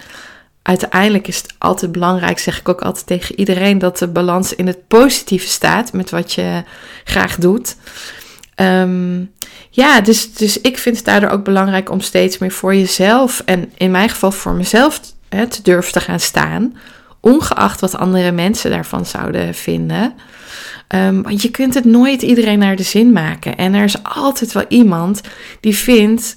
uiteindelijk 0.62 1.28
is 1.28 1.36
het 1.36 1.54
altijd 1.58 1.92
belangrijk, 1.92 2.38
zeg 2.38 2.58
ik 2.58 2.68
ook 2.68 2.80
altijd 2.80 3.06
tegen 3.06 3.38
iedereen, 3.38 3.78
dat 3.78 3.98
de 3.98 4.08
balans 4.08 4.54
in 4.54 4.66
het 4.66 4.86
positieve 4.88 5.48
staat 5.48 5.92
met 5.92 6.10
wat 6.10 6.32
je 6.32 6.62
graag 7.04 7.36
doet. 7.36 7.76
Um, 8.60 9.30
ja, 9.70 10.00
dus, 10.00 10.34
dus 10.34 10.60
ik 10.60 10.78
vind 10.78 10.96
het 10.96 11.04
daardoor 11.04 11.30
ook 11.30 11.44
belangrijk 11.44 11.90
om 11.90 12.00
steeds 12.00 12.38
meer 12.38 12.50
voor 12.50 12.74
jezelf 12.74 13.42
en 13.44 13.72
in 13.76 13.90
mijn 13.90 14.08
geval 14.08 14.32
voor 14.32 14.54
mezelf 14.54 15.00
hè, 15.28 15.46
te 15.46 15.62
durven 15.62 15.92
te 15.92 16.00
gaan 16.00 16.20
staan 16.20 16.76
ongeacht 17.20 17.80
wat 17.80 17.96
andere 17.96 18.32
mensen 18.32 18.70
daarvan 18.70 19.06
zouden 19.06 19.54
vinden. 19.54 20.14
Um, 20.94 21.22
want 21.22 21.42
je 21.42 21.50
kunt 21.50 21.74
het 21.74 21.84
nooit 21.84 22.22
iedereen 22.22 22.58
naar 22.58 22.76
de 22.76 22.82
zin 22.82 23.12
maken. 23.12 23.56
En 23.56 23.74
er 23.74 23.84
is 23.84 24.02
altijd 24.02 24.52
wel 24.52 24.64
iemand 24.68 25.20
die 25.60 25.76
vindt 25.76 26.34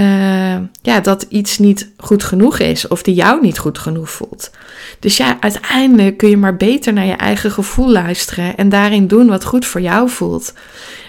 uh, 0.00 0.56
ja, 0.82 1.00
dat 1.02 1.26
iets 1.28 1.58
niet 1.58 1.92
goed 1.96 2.24
genoeg 2.24 2.58
is 2.58 2.88
of 2.88 3.02
die 3.02 3.14
jou 3.14 3.40
niet 3.40 3.58
goed 3.58 3.78
genoeg 3.78 4.10
voelt. 4.10 4.50
Dus 4.98 5.16
ja, 5.16 5.36
uiteindelijk 5.40 6.16
kun 6.16 6.28
je 6.28 6.36
maar 6.36 6.56
beter 6.56 6.92
naar 6.92 7.04
je 7.04 7.12
eigen 7.12 7.50
gevoel 7.50 7.90
luisteren 7.90 8.56
en 8.56 8.68
daarin 8.68 9.06
doen 9.06 9.26
wat 9.26 9.44
goed 9.44 9.66
voor 9.66 9.80
jou 9.80 10.08
voelt. 10.08 10.54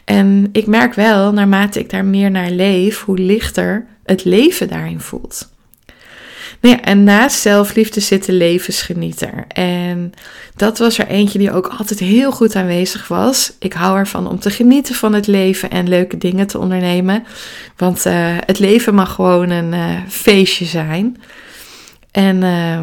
En 0.06 0.50
ik 0.52 0.68
merk 0.68 0.94
wel, 0.94 1.34
naarmate 1.34 1.80
ik 1.80 1.90
daar 1.90 2.06
meer 2.06 2.32
naar 2.32 2.50
leef, 2.50 3.02
hoe 3.04 3.18
lichter 3.18 3.86
het 4.04 4.24
leven 4.24 4.68
daarin 4.68 5.00
voelt. 5.00 5.53
Nou 6.64 6.76
ja, 6.76 6.82
en 6.82 7.04
naast 7.04 7.40
zelfliefde 7.40 8.00
zit 8.00 8.26
de 8.26 8.34
levensgenieter. 8.34 9.46
En 9.48 10.14
dat 10.56 10.78
was 10.78 10.98
er 10.98 11.08
eentje 11.08 11.40
die 11.40 11.52
ook 11.52 11.68
altijd 11.68 12.00
heel 12.00 12.32
goed 12.32 12.56
aanwezig 12.56 13.08
was. 13.08 13.54
Ik 13.60 13.74
hou 13.74 13.98
ervan 13.98 14.28
om 14.28 14.40
te 14.40 14.50
genieten 14.50 14.96
van 14.96 15.14
het 15.14 15.28
leven 15.28 15.70
en 15.70 15.90
leuke 15.90 16.18
dingen 16.18 16.48
te 16.48 16.58
ondernemen. 16.58 17.24
Want 17.78 18.06
uh, 18.06 18.14
het 18.46 18.60
leven 18.60 18.96
mag 18.96 19.14
gewoon 19.14 19.50
een 19.50 19.74
uh, 19.74 19.98
feestje 20.08 20.66
zijn. 20.66 21.22
En 22.12 22.42
uh, 22.42 22.80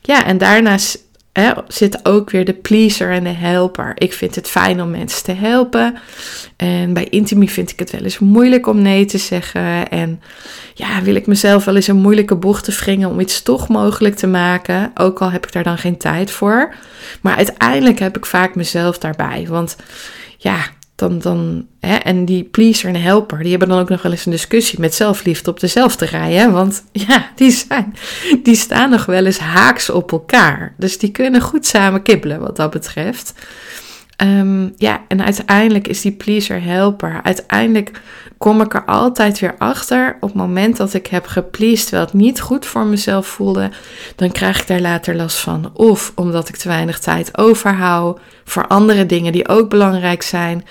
ja, 0.00 0.24
en 0.24 0.38
daarnaast 0.38 0.98
hè, 1.32 1.52
zit 1.68 2.06
ook 2.06 2.30
weer 2.30 2.44
de 2.44 2.54
pleaser 2.54 3.10
en 3.10 3.24
de 3.24 3.30
helper. 3.30 3.92
Ik 3.94 4.12
vind 4.12 4.34
het 4.34 4.48
fijn 4.48 4.82
om 4.82 4.90
mensen 4.90 5.24
te 5.24 5.32
helpen. 5.32 5.98
En 6.56 6.92
bij 6.92 7.04
Intimi 7.04 7.48
vind 7.48 7.70
ik 7.70 7.78
het 7.78 7.90
wel 7.90 8.00
eens 8.00 8.18
moeilijk 8.18 8.66
om 8.66 8.82
nee 8.82 9.04
te 9.04 9.18
zeggen. 9.18 9.88
En 9.88 10.22
ja, 10.74 11.02
wil 11.02 11.14
ik 11.14 11.26
mezelf 11.26 11.64
wel 11.64 11.76
eens 11.76 11.86
een 11.86 11.96
moeilijke 11.96 12.36
bocht 12.36 12.64
te 12.64 12.72
wringen 12.80 13.10
om 13.10 13.20
iets 13.20 13.42
toch 13.42 13.68
mogelijk 13.68 14.14
te 14.14 14.26
maken. 14.26 14.90
Ook 14.94 15.20
al 15.20 15.30
heb 15.30 15.46
ik 15.46 15.52
daar 15.52 15.64
dan 15.64 15.78
geen 15.78 15.96
tijd 15.96 16.30
voor. 16.30 16.74
Maar 17.20 17.36
uiteindelijk 17.36 17.98
heb 17.98 18.16
ik 18.16 18.26
vaak 18.26 18.54
mezelf 18.54 18.98
daarbij. 18.98 19.46
Want 19.48 19.76
ja, 20.36 20.58
dan, 21.00 21.18
dan, 21.18 21.66
hè, 21.80 21.94
en 21.94 22.24
die 22.24 22.44
pleaser 22.44 22.88
en 22.88 23.02
helper, 23.02 23.38
die 23.38 23.50
hebben 23.50 23.68
dan 23.68 23.78
ook 23.78 23.88
nog 23.88 24.02
wel 24.02 24.12
eens 24.12 24.26
een 24.26 24.32
discussie 24.32 24.80
met 24.80 24.94
zelfliefde 24.94 25.50
op 25.50 25.60
dezelfde 25.60 26.06
rij. 26.06 26.32
Hè? 26.32 26.50
Want 26.50 26.84
ja, 27.08 27.30
die, 27.34 27.50
zijn, 27.50 27.94
die 28.42 28.56
staan 28.56 28.90
nog 28.90 29.06
wel 29.06 29.24
eens 29.26 29.38
haaks 29.38 29.90
op 29.90 30.12
elkaar. 30.12 30.74
Dus 30.76 30.98
die 30.98 31.10
kunnen 31.10 31.40
goed 31.40 31.66
samen 31.66 32.02
kibbelen 32.02 32.40
wat 32.40 32.56
dat 32.56 32.70
betreft. 32.70 33.32
Ehm, 34.20 34.68
ja, 34.76 35.04
en 35.08 35.24
uiteindelijk 35.24 35.88
is 35.88 36.00
die 36.00 36.12
pleaser 36.12 36.62
helper. 36.62 37.20
Uiteindelijk 37.22 38.00
kom 38.38 38.60
ik 38.60 38.74
er 38.74 38.84
altijd 38.84 39.38
weer 39.38 39.54
achter. 39.58 40.16
Op 40.20 40.28
het 40.28 40.34
moment 40.34 40.76
dat 40.76 40.94
ik 40.94 41.06
heb 41.06 41.26
gepleased 41.26 41.82
terwijl 41.82 42.04
het 42.04 42.14
niet 42.14 42.40
goed 42.40 42.66
voor 42.66 42.86
mezelf 42.86 43.26
voelde, 43.26 43.70
dan 44.16 44.32
krijg 44.32 44.60
ik 44.60 44.66
daar 44.66 44.80
later 44.80 45.16
last 45.16 45.38
van. 45.38 45.70
Of 45.74 46.12
omdat 46.14 46.48
ik 46.48 46.56
te 46.56 46.68
weinig 46.68 46.98
tijd 46.98 47.38
overhoud 47.38 48.20
voor 48.44 48.66
andere 48.66 49.06
dingen 49.06 49.32
die 49.32 49.48
ook 49.48 49.68
belangrijk 49.68 50.22
zijn. 50.22 50.66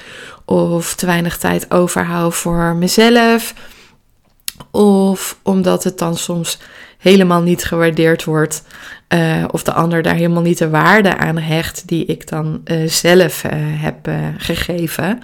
Of 0.46 0.96
te 0.96 1.06
weinig 1.06 1.38
tijd 1.38 1.72
overhoud 1.72 2.36
voor 2.36 2.76
mezelf. 2.76 3.54
Of 4.72 5.40
omdat 5.44 5.84
het 5.84 5.98
dan 5.98 6.18
soms 6.18 6.60
helemaal 6.98 7.42
niet 7.42 7.64
gewaardeerd 7.64 8.24
wordt. 8.24 8.64
Uh, 9.14 9.44
of 9.52 9.64
de 9.64 9.74
ander 9.74 10.02
daar 10.02 10.16
helemaal 10.16 10.42
niet 10.42 10.58
de 10.58 10.70
waarde 10.70 11.18
aan 11.18 11.38
hecht 11.38 11.88
die 11.88 12.06
ik 12.06 12.28
dan 12.28 12.62
uh, 12.66 12.88
zelf 12.88 13.44
uh, 13.44 13.52
heb 13.56 14.10
gegeven. 14.38 15.22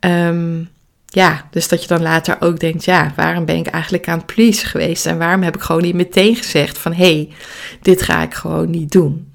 Um, 0.00 0.68
ja, 1.06 1.48
dus 1.50 1.68
dat 1.68 1.82
je 1.82 1.88
dan 1.88 2.02
later 2.02 2.36
ook 2.40 2.60
denkt, 2.60 2.84
ja, 2.84 3.12
waarom 3.16 3.44
ben 3.44 3.56
ik 3.56 3.66
eigenlijk 3.66 4.08
aan 4.08 4.16
het 4.16 4.26
please 4.26 4.66
geweest? 4.66 5.06
En 5.06 5.18
waarom 5.18 5.42
heb 5.42 5.56
ik 5.56 5.62
gewoon 5.62 5.82
niet 5.82 5.94
meteen 5.94 6.36
gezegd 6.36 6.78
van, 6.78 6.92
hé, 6.92 7.14
hey, 7.14 7.28
dit 7.82 8.02
ga 8.02 8.22
ik 8.22 8.34
gewoon 8.34 8.70
niet 8.70 8.92
doen. 8.92 9.32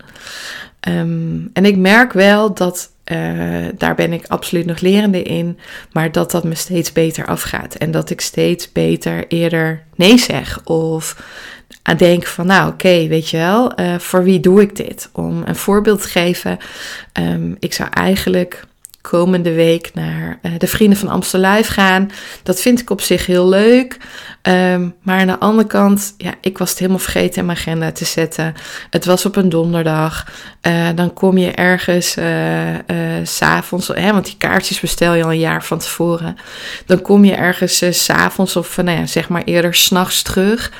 Um, 0.87 1.49
en 1.53 1.65
ik 1.65 1.77
merk 1.77 2.13
wel 2.13 2.53
dat, 2.53 2.91
uh, 3.11 3.65
daar 3.77 3.95
ben 3.95 4.13
ik 4.13 4.27
absoluut 4.27 4.65
nog 4.65 4.79
lerende 4.79 5.21
in, 5.21 5.59
maar 5.91 6.11
dat 6.11 6.31
dat 6.31 6.43
me 6.43 6.55
steeds 6.55 6.91
beter 6.91 7.25
afgaat. 7.25 7.75
En 7.75 7.91
dat 7.91 8.09
ik 8.09 8.21
steeds 8.21 8.71
beter 8.71 9.27
eerder 9.27 9.83
nee 9.95 10.17
zeg 10.17 10.61
of 10.63 11.23
aan 11.81 11.97
denk 11.97 12.25
van, 12.25 12.47
nou 12.47 12.71
oké, 12.71 13.07
weet 13.07 13.29
je 13.29 13.37
wel, 13.37 13.79
uh, 13.79 13.99
voor 13.99 14.23
wie 14.23 14.39
doe 14.39 14.61
ik 14.61 14.75
dit? 14.75 15.09
Om 15.13 15.43
een 15.45 15.55
voorbeeld 15.55 16.01
te 16.01 16.07
geven, 16.07 16.57
um, 17.19 17.55
ik 17.59 17.73
zou 17.73 17.89
eigenlijk 17.89 18.63
komende 19.09 19.53
week 19.53 19.91
naar 19.93 20.39
uh, 20.41 20.51
de 20.57 20.67
Vrienden 20.67 20.97
van 20.97 21.07
Amstel 21.07 21.39
Live 21.39 21.71
gaan. 21.71 22.11
Dat 22.43 22.61
vind 22.61 22.79
ik 22.79 22.89
op 22.89 23.01
zich 23.01 23.25
heel 23.25 23.49
leuk. 23.49 23.97
Um, 24.41 24.95
maar 25.01 25.19
aan 25.19 25.27
de 25.27 25.39
andere 25.39 25.67
kant, 25.67 26.13
ja, 26.17 26.33
ik 26.41 26.57
was 26.57 26.69
het 26.69 26.79
helemaal 26.79 26.99
vergeten 26.99 27.39
in 27.39 27.45
mijn 27.45 27.57
agenda 27.57 27.91
te 27.91 28.05
zetten. 28.05 28.53
Het 28.89 29.05
was 29.05 29.25
op 29.25 29.35
een 29.35 29.49
donderdag. 29.49 30.33
Uh, 30.61 30.87
dan 30.95 31.13
kom 31.13 31.37
je 31.37 31.51
ergens 31.51 32.17
uh, 32.17 32.25
s'avonds, 33.23 33.87
want 33.87 34.25
die 34.25 34.37
kaartjes 34.37 34.79
bestel 34.79 35.13
je 35.13 35.23
al 35.23 35.31
een 35.31 35.39
jaar 35.39 35.63
van 35.63 35.79
tevoren. 35.79 36.37
Dan 36.85 37.01
kom 37.01 37.25
je 37.25 37.33
ergens 37.33 37.77
s 37.77 38.03
s'avonds 38.03 38.55
of 38.55 38.77
nou 38.77 38.97
ja, 38.97 39.05
zeg 39.05 39.29
maar 39.29 39.43
eerder 39.43 39.75
s'nachts 39.75 40.21
terug. 40.21 40.71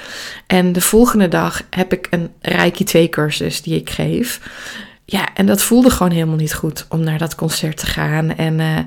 En 0.48 0.74
de 0.74 0.82
volgende 0.82 1.28
dag 1.28 1.62
heb 1.70 1.94
ik 1.94 2.08
een 2.10 2.32
Reiki 2.42 2.84
2 2.84 3.10
cursus 3.10 3.62
die 3.62 3.76
ik 3.76 3.90
geef. 3.90 4.40
Ja, 5.08 5.28
en 5.34 5.46
dat 5.46 5.62
voelde 5.62 5.89
gewoon 5.89 6.12
helemaal 6.12 6.36
niet 6.36 6.54
goed 6.54 6.86
om 6.89 7.04
naar 7.04 7.18
dat 7.18 7.36
concert 7.36 7.78
te 7.78 7.86
gaan. 7.86 8.36
En 8.36 8.60
uh, 8.60 8.78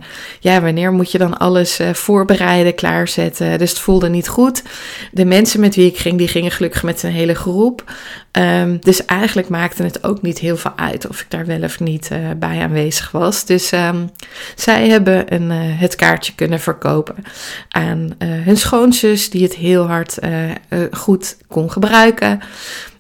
ja, 0.40 0.61
wanneer 0.61 0.92
moet 0.92 1.12
je 1.12 1.18
dan 1.18 1.38
alles 1.38 1.81
uh, 1.81 1.92
voorbereiden, 1.92 2.74
klaarzetten? 2.74 3.59
Dus 3.59 3.70
het 3.70 3.78
voelde 3.78 4.09
niet 4.09 4.28
goed. 4.28 4.62
De 5.12 5.24
mensen 5.24 5.61
met 5.61 5.74
wie 5.74 5.87
ik 5.87 5.98
ging, 5.98 6.18
die 6.18 6.28
gingen 6.28 6.50
gelukkig 6.50 6.83
met 6.83 7.02
een 7.02 7.11
hele 7.11 7.35
groep. 7.35 7.92
Um, 8.33 8.81
dus 8.81 9.04
eigenlijk 9.04 9.48
maakte 9.48 9.83
het 9.83 10.04
ook 10.04 10.22
niet 10.22 10.38
heel 10.38 10.57
veel 10.57 10.72
uit 10.76 11.09
of 11.09 11.20
ik 11.20 11.31
daar 11.31 11.46
wel 11.46 11.62
of 11.62 11.81
niet 11.81 12.09
uh, 12.12 12.18
bij 12.37 12.61
aanwezig 12.61 13.11
was. 13.11 13.44
Dus 13.44 13.72
um, 13.72 14.11
zij 14.54 14.88
hebben 14.88 15.35
een, 15.35 15.50
het 15.50 15.94
kaartje 15.94 16.35
kunnen 16.35 16.61
verkopen 16.61 17.16
aan 17.68 18.11
hun 18.18 18.57
schoonzus, 18.57 19.31
die 19.31 19.42
het 19.42 19.54
heel 19.54 19.87
hard 19.87 20.18
goed 20.90 21.37
kon 21.46 21.70
gebruiken. 21.70 22.40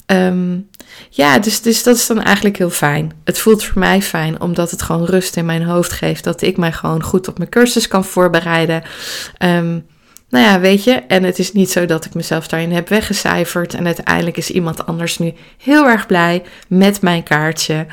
Um, 0.06 0.68
ja, 1.10 1.38
dus, 1.38 1.60
dus 1.60 1.82
dat 1.82 1.96
is 1.96 2.06
dan 2.06 2.22
eigenlijk 2.22 2.56
heel 2.56 2.70
fijn. 2.70 3.12
Het 3.24 3.38
voelt 3.38 3.64
voor 3.64 3.78
mij 3.78 4.02
fijn, 4.02 4.40
omdat 4.40 4.70
het 4.70 4.82
gewoon 4.82 5.04
rust 5.04 5.36
in 5.36 5.46
mijn 5.46 5.62
hoofd 5.62 5.92
geeft. 5.92 6.24
Dat 6.24 6.42
ik 6.42 6.56
mij 6.56 6.72
gewoon 6.72 7.02
goed 7.02 7.28
op 7.28 7.38
mijn 7.38 7.50
cursus 7.50 7.88
kan 7.88 8.04
voorbereiden. 8.04 8.82
Um, 9.38 9.86
nou 10.30 10.44
ja, 10.44 10.60
weet 10.60 10.84
je, 10.84 10.92
en 10.92 11.22
het 11.22 11.38
is 11.38 11.52
niet 11.52 11.70
zo 11.70 11.86
dat 11.86 12.04
ik 12.04 12.14
mezelf 12.14 12.48
daarin 12.48 12.72
heb 12.72 12.88
weggecijferd. 12.88 13.74
En 13.74 13.86
uiteindelijk 13.86 14.36
is 14.36 14.50
iemand 14.50 14.86
anders 14.86 15.18
nu 15.18 15.34
heel 15.58 15.86
erg 15.86 16.06
blij 16.06 16.42
met 16.68 17.00
mijn 17.00 17.22
kaartje. 17.22 17.86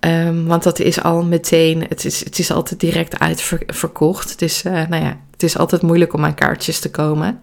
Um, 0.00 0.46
want 0.46 0.62
dat 0.62 0.78
is 0.78 1.02
al 1.02 1.22
meteen, 1.24 1.86
het 1.88 2.04
is, 2.04 2.24
het 2.24 2.38
is 2.38 2.50
altijd 2.50 2.80
direct 2.80 3.18
uitverkocht. 3.18 4.38
Dus 4.38 4.64
uh, 4.64 4.72
nou 4.72 5.04
ja, 5.04 5.16
het 5.30 5.42
is 5.42 5.58
altijd 5.58 5.82
moeilijk 5.82 6.12
om 6.12 6.24
aan 6.24 6.34
kaartjes 6.34 6.78
te 6.78 6.90
komen. 6.90 7.40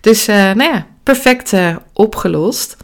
Dus 0.00 0.28
uh, 0.28 0.36
nou 0.36 0.72
ja, 0.72 0.86
perfect 1.02 1.52
uh, 1.52 1.76
opgelost. 1.92 2.76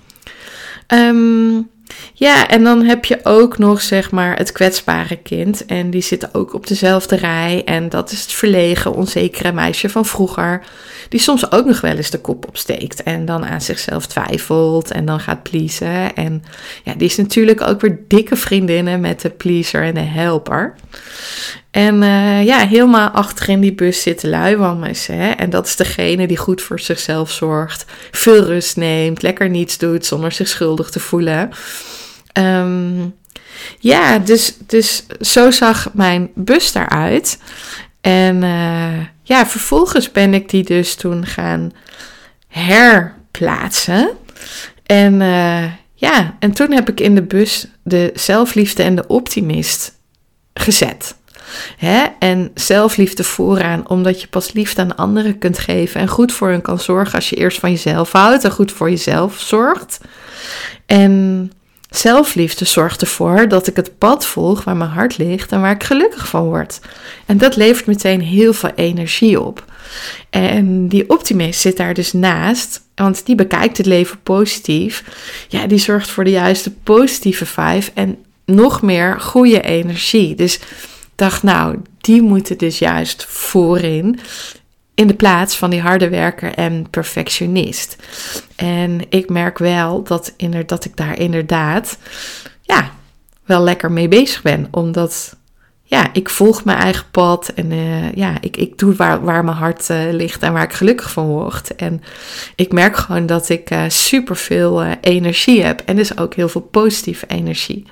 Um, 0.89 1.73
ja, 2.15 2.49
en 2.49 2.65
dan 2.65 2.85
heb 2.85 3.05
je 3.05 3.21
ook 3.23 3.59
nog 3.59 3.81
zeg 3.81 4.11
maar 4.11 4.37
het 4.37 4.53
kwetsbare 4.53 5.17
kind. 5.17 5.67
En 5.67 5.91
die 5.91 6.03
zit 6.03 6.35
ook 6.35 6.55
op 6.55 6.67
dezelfde 6.67 7.17
rij. 7.17 7.63
En 7.65 7.89
dat 7.89 8.11
is 8.11 8.21
het 8.21 8.33
verlegen, 8.33 8.95
onzekere 8.95 9.53
meisje 9.53 9.89
van 9.89 10.05
vroeger. 10.05 10.63
Die 11.09 11.21
soms 11.21 11.53
ook 11.53 11.67
nog 11.67 11.81
wel 11.81 11.97
eens 11.97 12.11
de 12.11 12.21
kop 12.21 12.49
opsteekt. 12.49 13.03
En 13.03 13.25
dan 13.25 13.45
aan 13.45 13.61
zichzelf 13.61 14.07
twijfelt. 14.07 14.91
En 14.91 15.05
dan 15.05 15.21
gaat 15.21 15.43
pleasen. 15.43 16.15
En 16.15 16.45
ja, 16.85 16.95
die 16.95 17.09
is 17.09 17.17
natuurlijk 17.17 17.61
ook 17.61 17.81
weer 17.81 17.99
dikke 18.09 18.37
vriendinnen 18.37 19.01
met 19.01 19.21
de 19.21 19.31
pleaser 19.31 19.83
en 19.83 19.95
de 19.95 20.01
helper. 20.01 20.75
En 21.75 22.03
uh, 22.03 22.45
ja, 22.45 22.67
helemaal 22.67 23.09
achter 23.09 23.49
in 23.49 23.61
die 23.61 23.73
bus 23.73 24.03
zitten 24.03 24.29
luiwammers. 24.29 25.07
Hè? 25.07 25.31
En 25.31 25.51
dat 25.51 25.67
is 25.67 25.77
degene 25.77 26.27
die 26.27 26.37
goed 26.37 26.63
voor 26.63 26.81
zichzelf 26.81 27.31
zorgt, 27.31 27.85
veel 28.11 28.45
rust 28.45 28.77
neemt, 28.77 29.23
lekker 29.23 29.49
niets 29.49 29.79
doet 29.79 30.07
zonder 30.07 30.33
zich 30.33 30.49
schuldig 30.49 30.91
te 30.91 31.01
voelen. 31.01 31.51
Um, 32.39 33.15
ja, 33.79 34.19
dus, 34.19 34.57
dus 34.67 35.07
zo 35.21 35.51
zag 35.51 35.89
mijn 35.93 36.31
bus 36.35 36.73
daaruit. 36.73 37.39
En 38.01 38.43
uh, 38.43 39.05
ja, 39.23 39.47
vervolgens 39.47 40.13
ben 40.13 40.35
ik 40.35 40.49
die 40.49 40.65
dus 40.65 40.95
toen 40.95 41.27
gaan 41.27 41.73
herplaatsen. 42.49 44.11
En 44.87 45.21
uh, 45.21 45.65
ja, 45.95 46.37
en 46.39 46.53
toen 46.53 46.73
heb 46.73 46.89
ik 46.89 47.01
in 47.01 47.15
de 47.15 47.23
bus 47.23 47.67
de 47.83 48.11
zelfliefde 48.15 48.83
en 48.83 48.95
de 48.95 49.07
optimist 49.07 49.93
gezet. 50.55 51.15
Hè? 51.77 52.05
En 52.19 52.51
zelfliefde 52.55 53.25
vooraan, 53.25 53.89
omdat 53.89 54.21
je 54.21 54.27
pas 54.27 54.53
liefde 54.53 54.81
aan 54.81 54.97
anderen 54.97 55.39
kunt 55.39 55.59
geven 55.59 56.01
en 56.01 56.09
goed 56.09 56.33
voor 56.33 56.49
hen 56.49 56.63
kan 56.63 56.79
zorgen 56.79 57.15
als 57.15 57.31
je 57.31 57.37
eerst 57.37 57.59
van 57.59 57.71
jezelf 57.71 58.13
houdt 58.13 58.45
en 58.45 58.51
goed 58.51 58.73
voor 58.73 58.91
jezelf 58.91 59.41
zorgt. 59.41 60.01
En 60.87 61.53
zelfliefde 61.91 62.65
zorgt 62.65 63.01
ervoor 63.01 63.49
dat 63.49 63.67
ik 63.67 63.77
het 63.77 63.99
pad 63.99 64.27
volg 64.27 64.65
waar 64.65 64.77
mijn 64.77 64.91
hart 64.91 65.19
ligt 65.19 65.53
en 65.53 65.61
waar 65.61 65.75
ik 65.75 65.85
gelukkig 65.85 66.29
van 66.29 66.45
word. 66.45 66.81
En 67.27 67.39
dat 67.39 67.57
levert 67.57 67.87
meteen 67.87 68.21
heel 68.21 68.53
veel 68.53 68.73
energie 68.75 69.41
op. 69.41 69.65
En 70.31 70.89
die 70.89 71.11
optimist 71.11 71.61
zit 71.61 71.77
daar 71.77 71.95
dus 71.95 72.13
naast, 72.13 72.81
want 72.95 73.27
die 73.27 73.35
bekijkt 73.35 73.77
het 73.77 73.87
leven 73.87 74.19
positief. 74.23 75.05
Ja, 75.49 75.67
die 75.67 75.79
zorgt 75.79 76.11
voor 76.11 76.25
de 76.25 76.31
juiste 76.31 76.71
positieve 76.73 77.47
vibe 77.47 77.91
en 77.95 78.19
nog 78.45 78.83
meer 78.83 79.21
goede 79.21 79.61
energie. 79.61 80.35
Dus 80.35 80.61
dacht, 81.15 81.43
nou, 81.43 81.77
die 82.01 82.23
moeten 82.23 82.59
dus 82.59 82.79
juist 82.79 83.25
voorin 83.25 84.21
in 84.95 85.07
de 85.07 85.15
plaats 85.15 85.57
van 85.57 85.71
die 85.71 85.81
harde 85.81 86.09
werker 86.09 86.55
en 86.55 86.91
perfectionist. 86.91 87.97
En 88.57 89.01
ik 89.09 89.29
merk 89.29 89.59
wel 89.59 90.03
dat, 90.03 90.35
dat 90.67 90.85
ik 90.85 90.97
daar 90.97 91.19
inderdaad 91.19 91.99
ja, 92.63 92.91
wel 93.45 93.63
lekker 93.63 93.93
mee 93.93 94.09
bezig 94.09 94.43
ben. 94.43 94.69
Omdat 94.71 95.37
ja, 95.83 96.09
ik 96.13 96.29
volg 96.29 96.65
mijn 96.65 96.79
eigen 96.79 97.05
pad 97.11 97.49
en 97.49 97.71
uh, 97.71 98.13
ja, 98.13 98.37
ik, 98.41 98.57
ik 98.57 98.79
doe 98.79 98.95
waar, 98.95 99.25
waar 99.25 99.45
mijn 99.45 99.57
hart 99.57 99.89
uh, 99.91 99.99
ligt 100.11 100.43
en 100.43 100.53
waar 100.53 100.63
ik 100.63 100.73
gelukkig 100.73 101.11
van 101.11 101.27
word. 101.27 101.75
En 101.75 102.03
ik 102.55 102.73
merk 102.73 102.97
gewoon 102.97 103.27
dat 103.27 103.49
ik 103.49 103.71
uh, 103.71 103.85
super 103.89 104.37
veel 104.37 104.83
energie 105.01 105.63
heb 105.63 105.81
en 105.81 105.97
dus 105.97 106.19
ook 106.19 106.35
heel 106.35 106.49
veel 106.49 106.61
positieve 106.61 107.27
energie. 107.27 107.87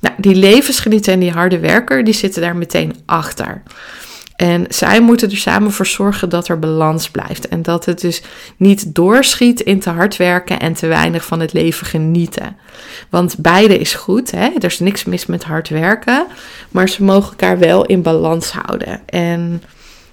Nou, 0.00 0.14
die 0.18 0.34
levensgenieter 0.34 1.12
en 1.12 1.20
die 1.20 1.30
harde 1.30 1.58
werker, 1.58 2.04
die 2.04 2.14
zitten 2.14 2.42
daar 2.42 2.56
meteen 2.56 2.94
achter. 3.06 3.62
En 4.36 4.66
zij 4.68 5.00
moeten 5.00 5.30
er 5.30 5.36
samen 5.36 5.72
voor 5.72 5.86
zorgen 5.86 6.28
dat 6.28 6.48
er 6.48 6.58
balans 6.58 7.10
blijft. 7.10 7.48
En 7.48 7.62
dat 7.62 7.84
het 7.84 8.00
dus 8.00 8.22
niet 8.56 8.94
doorschiet 8.94 9.60
in 9.60 9.80
te 9.80 9.90
hard 9.90 10.16
werken 10.16 10.60
en 10.60 10.72
te 10.72 10.86
weinig 10.86 11.24
van 11.24 11.40
het 11.40 11.52
leven 11.52 11.86
genieten. 11.86 12.56
Want 13.10 13.36
beide 13.38 13.78
is 13.78 13.94
goed. 13.94 14.30
Hè? 14.30 14.48
Er 14.58 14.64
is 14.64 14.78
niks 14.78 15.04
mis 15.04 15.26
met 15.26 15.44
hard 15.44 15.68
werken. 15.68 16.26
Maar 16.70 16.88
ze 16.88 17.04
mogen 17.04 17.30
elkaar 17.30 17.58
wel 17.58 17.84
in 17.84 18.02
balans 18.02 18.52
houden. 18.52 19.00
En 19.06 19.62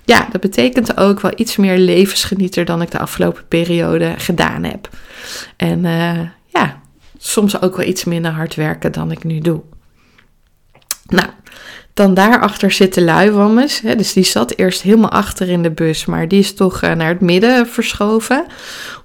ja, 0.06 0.28
dat 0.32 0.42
betekent 0.42 0.98
ook 0.98 1.20
wel 1.20 1.32
iets 1.36 1.56
meer 1.56 1.78
levensgenieter 1.78 2.66
dan 2.66 2.82
ik 2.82 2.92
de 2.92 3.00
afgelopen 3.00 3.48
periode 3.48 4.14
gedaan 4.18 4.64
heb. 4.64 4.90
En 5.58 5.84
uh, 5.84 6.20
ja, 6.46 6.82
soms 7.18 7.62
ook 7.62 7.78
wel 7.78 7.88
iets 7.88 8.04
minder 8.04 8.32
hard 8.32 8.56
werken 8.56 8.92
dan 8.92 9.12
ik 9.12 9.24
nu 9.24 9.40
doe. 9.40 9.62
Nou, 11.06 11.30
dan 11.94 12.14
daarachter 12.14 12.72
zitten 12.72 13.04
luiwammes. 13.04 13.82
Dus 13.98 14.14
die 14.14 14.24
zat 14.24 14.54
eerst 14.56 14.82
helemaal 14.82 15.10
achter 15.10 15.50
in 15.50 15.64
de 15.64 15.72
bus, 15.72 16.06
maar 16.06 16.28
die 16.28 16.40
is 16.40 16.54
toch 16.54 16.82
eh, 16.82 16.94
naar 16.94 17.08
het 17.08 17.22
midden 17.22 17.68
verschoven. 17.68 18.46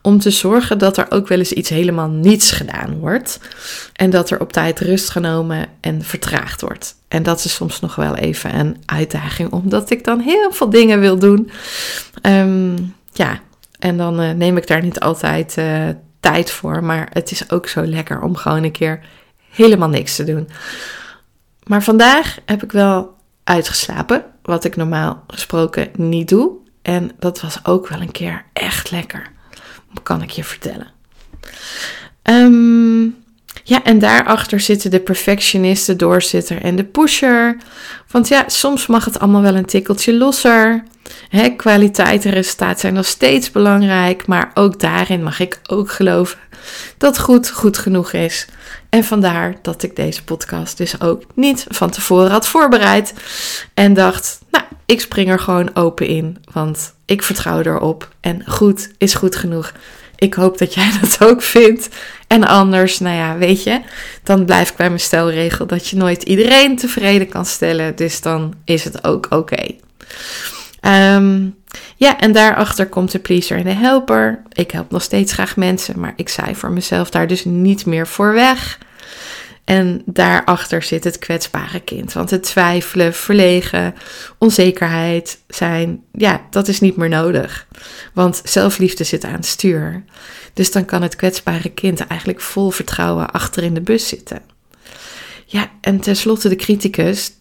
Om 0.03 0.19
te 0.19 0.31
zorgen 0.31 0.79
dat 0.79 0.97
er 0.97 1.07
ook 1.11 1.29
wel 1.29 1.39
eens 1.39 1.53
iets 1.53 1.69
helemaal 1.69 2.09
niets 2.09 2.51
gedaan 2.51 2.99
wordt. 2.99 3.41
En 3.93 4.11
dat 4.11 4.31
er 4.31 4.41
op 4.41 4.53
tijd 4.53 4.81
rust 4.81 5.11
genomen 5.11 5.67
en 5.81 6.03
vertraagd 6.03 6.61
wordt. 6.61 6.95
En 7.09 7.23
dat 7.23 7.45
is 7.45 7.55
soms 7.55 7.81
nog 7.81 7.95
wel 7.95 8.17
even 8.17 8.59
een 8.59 8.77
uitdaging, 8.87 9.53
omdat 9.53 9.91
ik 9.91 10.05
dan 10.05 10.21
heel 10.21 10.53
veel 10.53 10.71
dingen 10.71 11.01
wil 11.01 11.19
doen. 11.19 11.51
Um, 12.23 12.95
ja, 13.13 13.41
en 13.79 13.97
dan 13.97 14.23
uh, 14.23 14.31
neem 14.31 14.57
ik 14.57 14.67
daar 14.67 14.83
niet 14.83 15.01
altijd 15.01 15.57
uh, 15.59 15.89
tijd 16.21 16.51
voor. 16.51 16.85
Maar 16.85 17.09
het 17.13 17.31
is 17.31 17.51
ook 17.51 17.69
zo 17.69 17.87
lekker 17.87 18.21
om 18.21 18.37
gewoon 18.37 18.63
een 18.63 18.73
keer 18.73 19.01
helemaal 19.51 19.89
niks 19.89 20.17
te 20.17 20.25
doen. 20.25 20.49
Maar 21.69 21.83
vandaag 21.83 22.39
heb 22.45 22.63
ik 22.63 22.73
wel 22.73 23.17
uitgeslapen, 23.45 24.25
wat 24.43 24.65
ik 24.65 24.77
normaal 24.77 25.25
gesproken 25.27 25.89
niet 25.97 26.29
doe. 26.29 26.53
En 26.83 27.11
dat 27.19 27.41
was 27.41 27.59
ook 27.63 27.89
wel 27.89 28.01
een 28.01 28.13
keer 28.13 28.45
echt 28.53 28.91
lekker, 28.91 29.31
kan 30.03 30.23
ik 30.23 30.31
je 30.31 30.45
vertellen. 30.45 30.87
Um, 32.23 33.17
ja, 33.65 33.83
en 33.85 33.99
daarachter 33.99 34.61
zitten 34.61 34.91
de 34.91 35.01
perfectionist, 35.01 35.87
de 35.87 35.97
doorzitter 35.97 36.63
en 36.63 36.77
de 36.77 36.85
pusher. 36.85 37.57
Want 38.11 38.29
ja, 38.29 38.45
soms 38.47 38.87
mag 38.87 39.05
het 39.05 39.19
allemaal 39.19 39.43
wel 39.43 39.57
een 39.57 39.65
tikkeltje 39.65 40.15
losser. 40.15 40.83
Kwaliteit 41.57 42.25
en 42.25 42.31
resultaat 42.31 42.81
zijn 42.81 42.95
nog 42.95 43.07
steeds 43.07 43.51
belangrijk, 43.51 44.27
maar 44.27 44.51
ook 44.55 44.81
daarin 44.81 45.23
mag 45.23 45.41
ik 45.41 45.61
ook 45.67 45.91
geloven 45.91 46.39
dat 46.99 47.19
goed 47.19 47.51
goed 47.51 47.79
genoeg 47.79 48.13
is. 48.13 48.47
En 48.89 49.05
vandaar 49.05 49.55
dat 49.63 49.83
ik 49.83 49.97
deze 49.97 50.25
podcast 50.25 50.77
dus 50.77 51.01
ook 51.01 51.23
niet 51.35 51.67
van 51.69 51.91
tevoren 51.91 52.31
had 52.31 52.49
voorbereid. 52.49 53.15
En 53.75 53.95
dacht, 53.95 54.41
nou, 54.51 54.65
ik 54.87 55.01
spring 55.01 55.31
er 55.31 55.41
gewoon 55.41 55.77
open 55.77 56.07
in, 56.07 56.37
want 56.53 56.95
ik 57.07 57.23
vertrouw 57.23 57.63
erop. 57.63 58.09
En 58.21 58.43
goed 58.47 58.91
is 58.99 59.15
goed 59.15 59.37
genoeg. 59.37 59.73
Ik 60.17 60.35
hoop 60.35 60.59
dat 60.59 60.75
jij 60.75 60.91
dat 61.01 61.25
ook 61.25 61.43
vindt. 61.43 61.89
En 62.27 62.45
anders, 62.45 62.99
nou 62.99 63.17
ja, 63.17 63.37
weet 63.37 63.63
je, 63.63 63.81
dan 64.23 64.45
blijf 64.45 64.71
ik 64.71 64.77
bij 64.77 64.89
mijn 64.89 65.01
stelregel 65.01 65.67
dat 65.67 65.89
je 65.89 65.97
nooit 65.97 66.23
iedereen 66.23 66.77
tevreden 66.77 67.29
kan 67.29 67.47
stellen. 67.47 67.97
Dus 67.97 68.21
dan 68.21 68.55
is 68.65 68.85
het 68.85 69.05
ook 69.05 69.27
oké. 69.31 69.75
Ehm, 70.81 71.47
ja, 71.97 72.21
en 72.21 72.33
daarachter 72.33 72.87
komt 72.87 73.13
de 73.13 73.19
pleaser 73.19 73.59
en 73.59 73.65
de 73.65 73.71
helper. 73.71 74.43
Ik 74.53 74.71
help 74.71 74.91
nog 74.91 75.03
steeds 75.03 75.33
graag 75.33 75.57
mensen, 75.57 76.01
maar 76.01 76.13
ik 76.17 76.29
zei 76.29 76.55
voor 76.55 76.71
mezelf 76.71 77.11
daar 77.11 77.27
dus 77.27 77.45
niet 77.45 77.87
meer 77.87 78.07
voor 78.07 78.33
weg. 78.33 78.79
En 79.65 80.03
daarachter 80.05 80.83
zit 80.83 81.05
het 81.05 81.19
kwetsbare 81.19 81.81
kind. 81.81 82.13
Want 82.13 82.31
het 82.31 82.43
twijfelen, 82.43 83.15
verlegen, 83.15 83.95
onzekerheid 84.39 85.39
zijn, 85.49 86.03
ja, 86.13 86.47
dat 86.51 86.69
is 86.69 86.81
niet 86.81 86.97
meer 86.97 87.09
nodig. 87.09 87.67
Want 88.15 88.41
zelfliefde 88.45 89.05
zit 89.05 89.25
aan 89.25 89.33
het 89.33 89.47
stuur. 89.47 90.05
Dus 90.53 90.73
dan 90.73 90.85
kan 90.85 91.03
het 91.03 91.17
kwetsbare 91.17 91.69
kind 91.69 92.07
eigenlijk 92.07 92.41
vol 92.41 92.71
vertrouwen 92.71 93.31
achter 93.31 93.63
in 93.63 93.75
de 93.75 93.81
bus 93.81 94.09
zitten. 94.09 94.43
Ja, 95.47 95.71
en 95.81 96.01
tenslotte 96.01 96.49
de 96.49 96.57
criticus, 96.57 97.33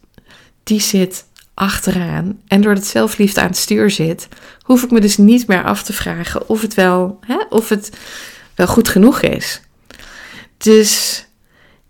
die 0.63 0.81
zit 0.81 1.25
achteraan. 1.57 2.39
En 2.47 2.61
doordat 2.61 2.85
zelfliefde 2.85 3.41
aan 3.41 3.47
het 3.47 3.57
stuur 3.57 3.89
zit, 3.89 4.27
hoef 4.61 4.83
ik 4.83 4.91
me 4.91 4.99
dus 4.99 5.17
niet 5.17 5.47
meer 5.47 5.63
af 5.63 5.83
te 5.83 5.93
vragen 5.93 6.49
of 6.49 6.61
het 6.61 6.73
wel, 6.73 7.19
hè, 7.21 7.37
of 7.49 7.69
het 7.69 7.97
wel 8.55 8.67
goed 8.67 8.87
genoeg 8.87 9.21
is. 9.21 9.61
Dus 10.57 11.25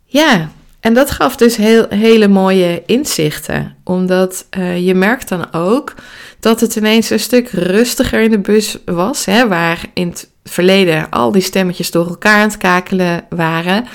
ja, 0.06 0.52
en 0.80 0.94
dat 0.94 1.12
gaf 1.12 1.36
dus 1.36 1.56
heel, 1.56 1.86
hele 1.90 2.28
mooie 2.28 2.84
inzichten. 2.86 3.76
Omdat 3.84 4.46
uh, 4.58 4.86
je 4.86 4.94
merkt 4.94 5.30
dan 5.30 5.54
ook 5.54 5.94
dat 6.40 6.60
het 6.60 6.76
ineens 6.76 7.10
een 7.10 7.20
stuk 7.20 7.50
rustiger 7.50 8.22
in 8.22 8.32
de 8.32 8.40
bus 8.40 8.78
was. 8.86 9.26
Hè, 9.26 9.48
waar 9.48 9.86
in 9.94 10.08
het 10.08 10.30
verleden 10.44 11.10
al 11.10 11.32
die 11.32 11.42
stemmetjes 11.42 11.92
door 11.92 12.08
elkaar 12.08 12.42
aan 12.42 12.48
het 12.48 12.58
kakelen 12.58 13.26
waren. 13.30 13.86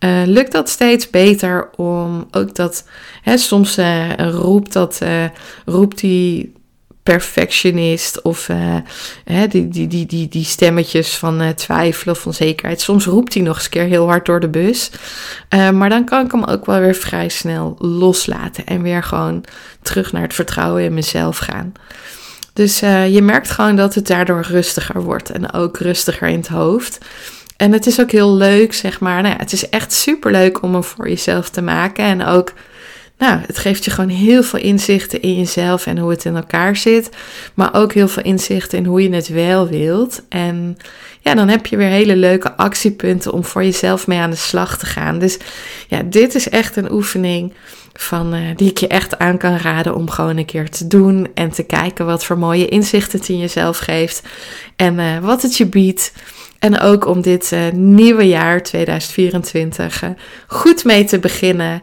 Uh, 0.00 0.22
lukt 0.24 0.52
dat 0.52 0.68
steeds 0.68 1.10
beter 1.10 1.70
om 1.76 2.28
ook 2.30 2.54
dat, 2.54 2.84
hè, 3.22 3.36
soms 3.36 3.78
uh, 3.78 4.14
roept, 4.16 4.72
dat, 4.72 5.00
uh, 5.02 5.24
roept 5.64 5.98
die 6.00 6.56
perfectionist 7.02 8.22
of 8.22 8.46
hè, 9.24 9.46
die, 9.46 9.68
die, 9.68 9.86
die, 9.86 10.06
die, 10.06 10.28
die 10.28 10.44
stemmetjes 10.44 11.16
van 11.16 11.54
twijfel 11.54 12.12
of 12.12 12.26
onzekerheid. 12.26 12.80
Soms 12.80 13.04
roept 13.04 13.34
hij 13.34 13.42
nog 13.42 13.56
eens 13.56 13.68
keer 13.68 13.84
heel 13.84 14.06
hard 14.06 14.26
door 14.26 14.40
de 14.40 14.48
bus. 14.48 14.90
maar 15.48 15.88
dan 15.88 16.04
kan 16.04 16.24
ik 16.24 16.32
hem 16.32 16.44
ook 16.44 16.66
wel 16.66 16.80
weer 16.80 16.94
vrij 16.94 17.28
snel 17.28 17.76
loslaten 17.78 18.66
en 18.66 18.82
weer 18.82 19.02
gewoon 19.02 19.44
terug 19.82 20.12
naar 20.12 20.22
het 20.22 20.34
vertrouwen 20.34 20.82
in 20.82 20.94
mezelf 20.94 21.38
gaan. 21.38 21.72
Dus 22.52 22.78
je 23.08 23.20
merkt 23.22 23.50
gewoon 23.50 23.76
dat 23.76 23.94
het 23.94 24.06
daardoor 24.06 24.42
rustiger 24.42 25.02
wordt 25.02 25.30
en 25.30 25.52
ook 25.52 25.78
rustiger 25.78 26.28
in 26.28 26.38
het 26.38 26.48
hoofd. 26.48 26.98
En 27.58 27.72
het 27.72 27.86
is 27.86 28.00
ook 28.00 28.10
heel 28.10 28.34
leuk, 28.34 28.74
zeg 28.74 29.00
maar. 29.00 29.22
Nou 29.22 29.34
ja, 29.34 29.40
het 29.40 29.52
is 29.52 29.68
echt 29.68 29.92
super 29.92 30.30
leuk 30.30 30.62
om 30.62 30.72
hem 30.72 30.84
voor 30.84 31.08
jezelf 31.08 31.48
te 31.48 31.62
maken. 31.62 32.04
En 32.04 32.24
ook, 32.24 32.52
nou, 33.18 33.40
het 33.46 33.58
geeft 33.58 33.84
je 33.84 33.90
gewoon 33.90 34.10
heel 34.10 34.42
veel 34.42 34.58
inzichten 34.58 35.22
in 35.22 35.36
jezelf 35.36 35.86
en 35.86 35.98
hoe 35.98 36.10
het 36.10 36.24
in 36.24 36.36
elkaar 36.36 36.76
zit. 36.76 37.10
Maar 37.54 37.74
ook 37.74 37.92
heel 37.92 38.08
veel 38.08 38.22
inzichten 38.22 38.78
in 38.78 38.84
hoe 38.84 39.02
je 39.02 39.14
het 39.14 39.28
wel 39.28 39.68
wilt. 39.68 40.22
En 40.28 40.76
ja, 41.20 41.34
dan 41.34 41.48
heb 41.48 41.66
je 41.66 41.76
weer 41.76 41.88
hele 41.88 42.16
leuke 42.16 42.56
actiepunten 42.56 43.32
om 43.32 43.44
voor 43.44 43.64
jezelf 43.64 44.06
mee 44.06 44.18
aan 44.18 44.30
de 44.30 44.36
slag 44.36 44.78
te 44.78 44.86
gaan. 44.86 45.18
Dus 45.18 45.38
ja, 45.88 46.02
dit 46.02 46.34
is 46.34 46.48
echt 46.48 46.76
een 46.76 46.92
oefening 46.92 47.52
van, 47.92 48.34
uh, 48.34 48.40
die 48.56 48.70
ik 48.70 48.78
je 48.78 48.86
echt 48.86 49.18
aan 49.18 49.38
kan 49.38 49.56
raden 49.56 49.94
om 49.94 50.10
gewoon 50.10 50.36
een 50.36 50.44
keer 50.44 50.70
te 50.70 50.86
doen. 50.86 51.28
En 51.34 51.50
te 51.50 51.62
kijken 51.62 52.06
wat 52.06 52.24
voor 52.24 52.38
mooie 52.38 52.68
inzichten 52.68 53.18
het 53.18 53.28
in 53.28 53.38
jezelf 53.38 53.78
geeft. 53.78 54.22
En 54.76 54.94
uh, 54.98 55.18
wat 55.18 55.42
het 55.42 55.56
je 55.56 55.66
biedt. 55.66 56.12
En 56.58 56.80
ook 56.80 57.06
om 57.06 57.20
dit 57.20 57.50
uh, 57.52 57.68
nieuwe 57.72 58.28
jaar 58.28 58.62
2024 58.62 60.02
uh, 60.02 60.10
goed 60.46 60.84
mee 60.84 61.04
te 61.04 61.18
beginnen. 61.18 61.82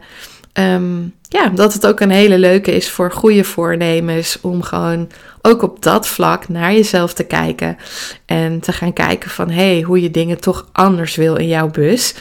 Um, 0.52 1.14
ja, 1.28 1.48
dat 1.48 1.72
het 1.72 1.86
ook 1.86 2.00
een 2.00 2.10
hele 2.10 2.38
leuke 2.38 2.74
is 2.74 2.90
voor 2.90 3.12
goede 3.12 3.44
voornemens. 3.44 4.38
Om 4.40 4.62
gewoon 4.62 5.10
ook 5.42 5.62
op 5.62 5.82
dat 5.82 6.06
vlak 6.08 6.48
naar 6.48 6.72
jezelf 6.72 7.14
te 7.14 7.24
kijken. 7.24 7.76
En 8.26 8.60
te 8.60 8.72
gaan 8.72 8.92
kijken 8.92 9.30
van 9.30 9.50
hey, 9.50 9.80
hoe 9.80 10.02
je 10.02 10.10
dingen 10.10 10.40
toch 10.40 10.68
anders 10.72 11.16
wil 11.16 11.36
in 11.36 11.48
jouw 11.48 11.70
bus. 11.70 12.14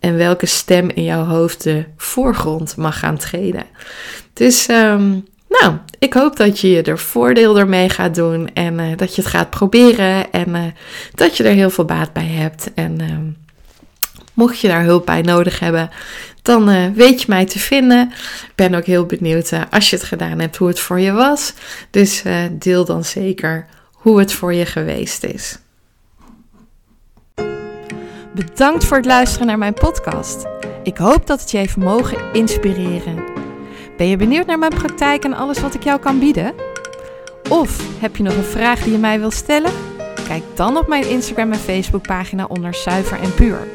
En 0.00 0.16
welke 0.16 0.46
stem 0.46 0.90
in 0.90 1.04
jouw 1.04 1.24
hoofd 1.24 1.62
de 1.62 1.84
voorgrond 1.96 2.76
mag 2.76 2.98
gaan 2.98 3.16
treden. 3.16 3.64
Dus 4.32 4.68
um, 4.68 5.24
nou, 5.60 5.76
ik 5.98 6.12
hoop 6.12 6.36
dat 6.36 6.60
je 6.60 6.82
er 6.82 6.98
voordeel 6.98 7.58
ermee 7.58 7.88
gaat 7.88 8.14
doen 8.14 8.50
en 8.54 8.78
uh, 8.78 8.96
dat 8.96 9.14
je 9.14 9.22
het 9.22 9.30
gaat 9.30 9.50
proberen 9.50 10.32
en 10.32 10.48
uh, 10.48 10.62
dat 11.14 11.36
je 11.36 11.44
er 11.44 11.54
heel 11.54 11.70
veel 11.70 11.84
baat 11.84 12.12
bij 12.12 12.26
hebt. 12.26 12.70
En 12.74 12.98
uh, 13.00 13.08
mocht 14.34 14.58
je 14.58 14.68
daar 14.68 14.84
hulp 14.84 15.06
bij 15.06 15.22
nodig 15.22 15.58
hebben, 15.58 15.90
dan 16.42 16.94
weet 16.94 17.20
je 17.20 17.26
mij 17.28 17.46
te 17.46 17.58
vinden. 17.58 18.08
Ik 18.46 18.52
ben 18.54 18.74
ook 18.74 18.84
heel 18.84 19.06
benieuwd 19.06 19.52
als 19.70 19.90
je 19.90 19.96
het 19.96 20.04
gedaan 20.04 20.38
hebt 20.38 20.56
hoe 20.56 20.68
het 20.68 20.80
voor 20.80 21.00
je 21.00 21.12
was. 21.12 21.52
Dus 21.90 22.22
deel 22.52 22.84
dan 22.84 23.04
zeker 23.04 23.66
hoe 23.92 24.18
het 24.18 24.32
voor 24.32 24.54
je 24.54 24.66
geweest 24.66 25.24
is. 25.24 25.58
Bedankt 28.34 28.84
voor 28.84 28.96
het 28.96 29.06
luisteren 29.06 29.46
naar 29.46 29.58
mijn 29.58 29.74
podcast. 29.74 30.44
Ik 30.82 30.96
hoop 30.96 31.26
dat 31.26 31.40
het 31.40 31.50
je 31.50 31.58
heeft 31.58 31.76
mogen 31.76 32.18
inspireren. 32.32 33.31
Ben 33.96 34.08
je 34.08 34.16
benieuwd 34.16 34.46
naar 34.46 34.58
mijn 34.58 34.74
praktijk 34.74 35.24
en 35.24 35.34
alles 35.34 35.60
wat 35.60 35.74
ik 35.74 35.82
jou 35.82 36.00
kan 36.00 36.18
bieden? 36.18 36.54
Of 37.48 38.00
heb 38.00 38.16
je 38.16 38.22
nog 38.22 38.36
een 38.36 38.42
vraag 38.42 38.82
die 38.82 38.92
je 38.92 38.98
mij 38.98 39.20
wil 39.20 39.30
stellen? 39.30 39.72
Kijk 40.26 40.42
dan 40.54 40.76
op 40.76 40.88
mijn 40.88 41.08
Instagram 41.08 41.52
en 41.52 41.58
Facebook 41.58 42.06
pagina 42.06 42.44
onder 42.44 42.74
Zuiver 42.74 43.20
en 43.20 43.34
Puur. 43.34 43.68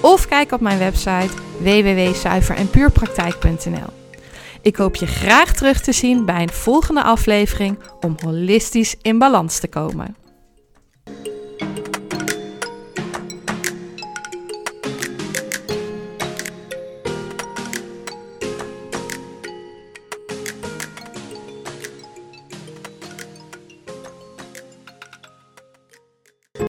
Of 0.00 0.26
kijk 0.26 0.52
op 0.52 0.60
mijn 0.60 0.78
website 0.78 1.30
www.zuiverenpuurpraktijk.nl. 1.58 3.98
Ik 4.62 4.76
hoop 4.76 4.94
je 4.94 5.06
graag 5.06 5.54
terug 5.54 5.80
te 5.80 5.92
zien 5.92 6.24
bij 6.24 6.42
een 6.42 6.48
volgende 6.48 7.02
aflevering 7.02 7.78
om 8.00 8.16
holistisch 8.24 8.96
in 9.02 9.18
balans 9.18 9.58
te 9.58 9.68
komen. 9.68 10.19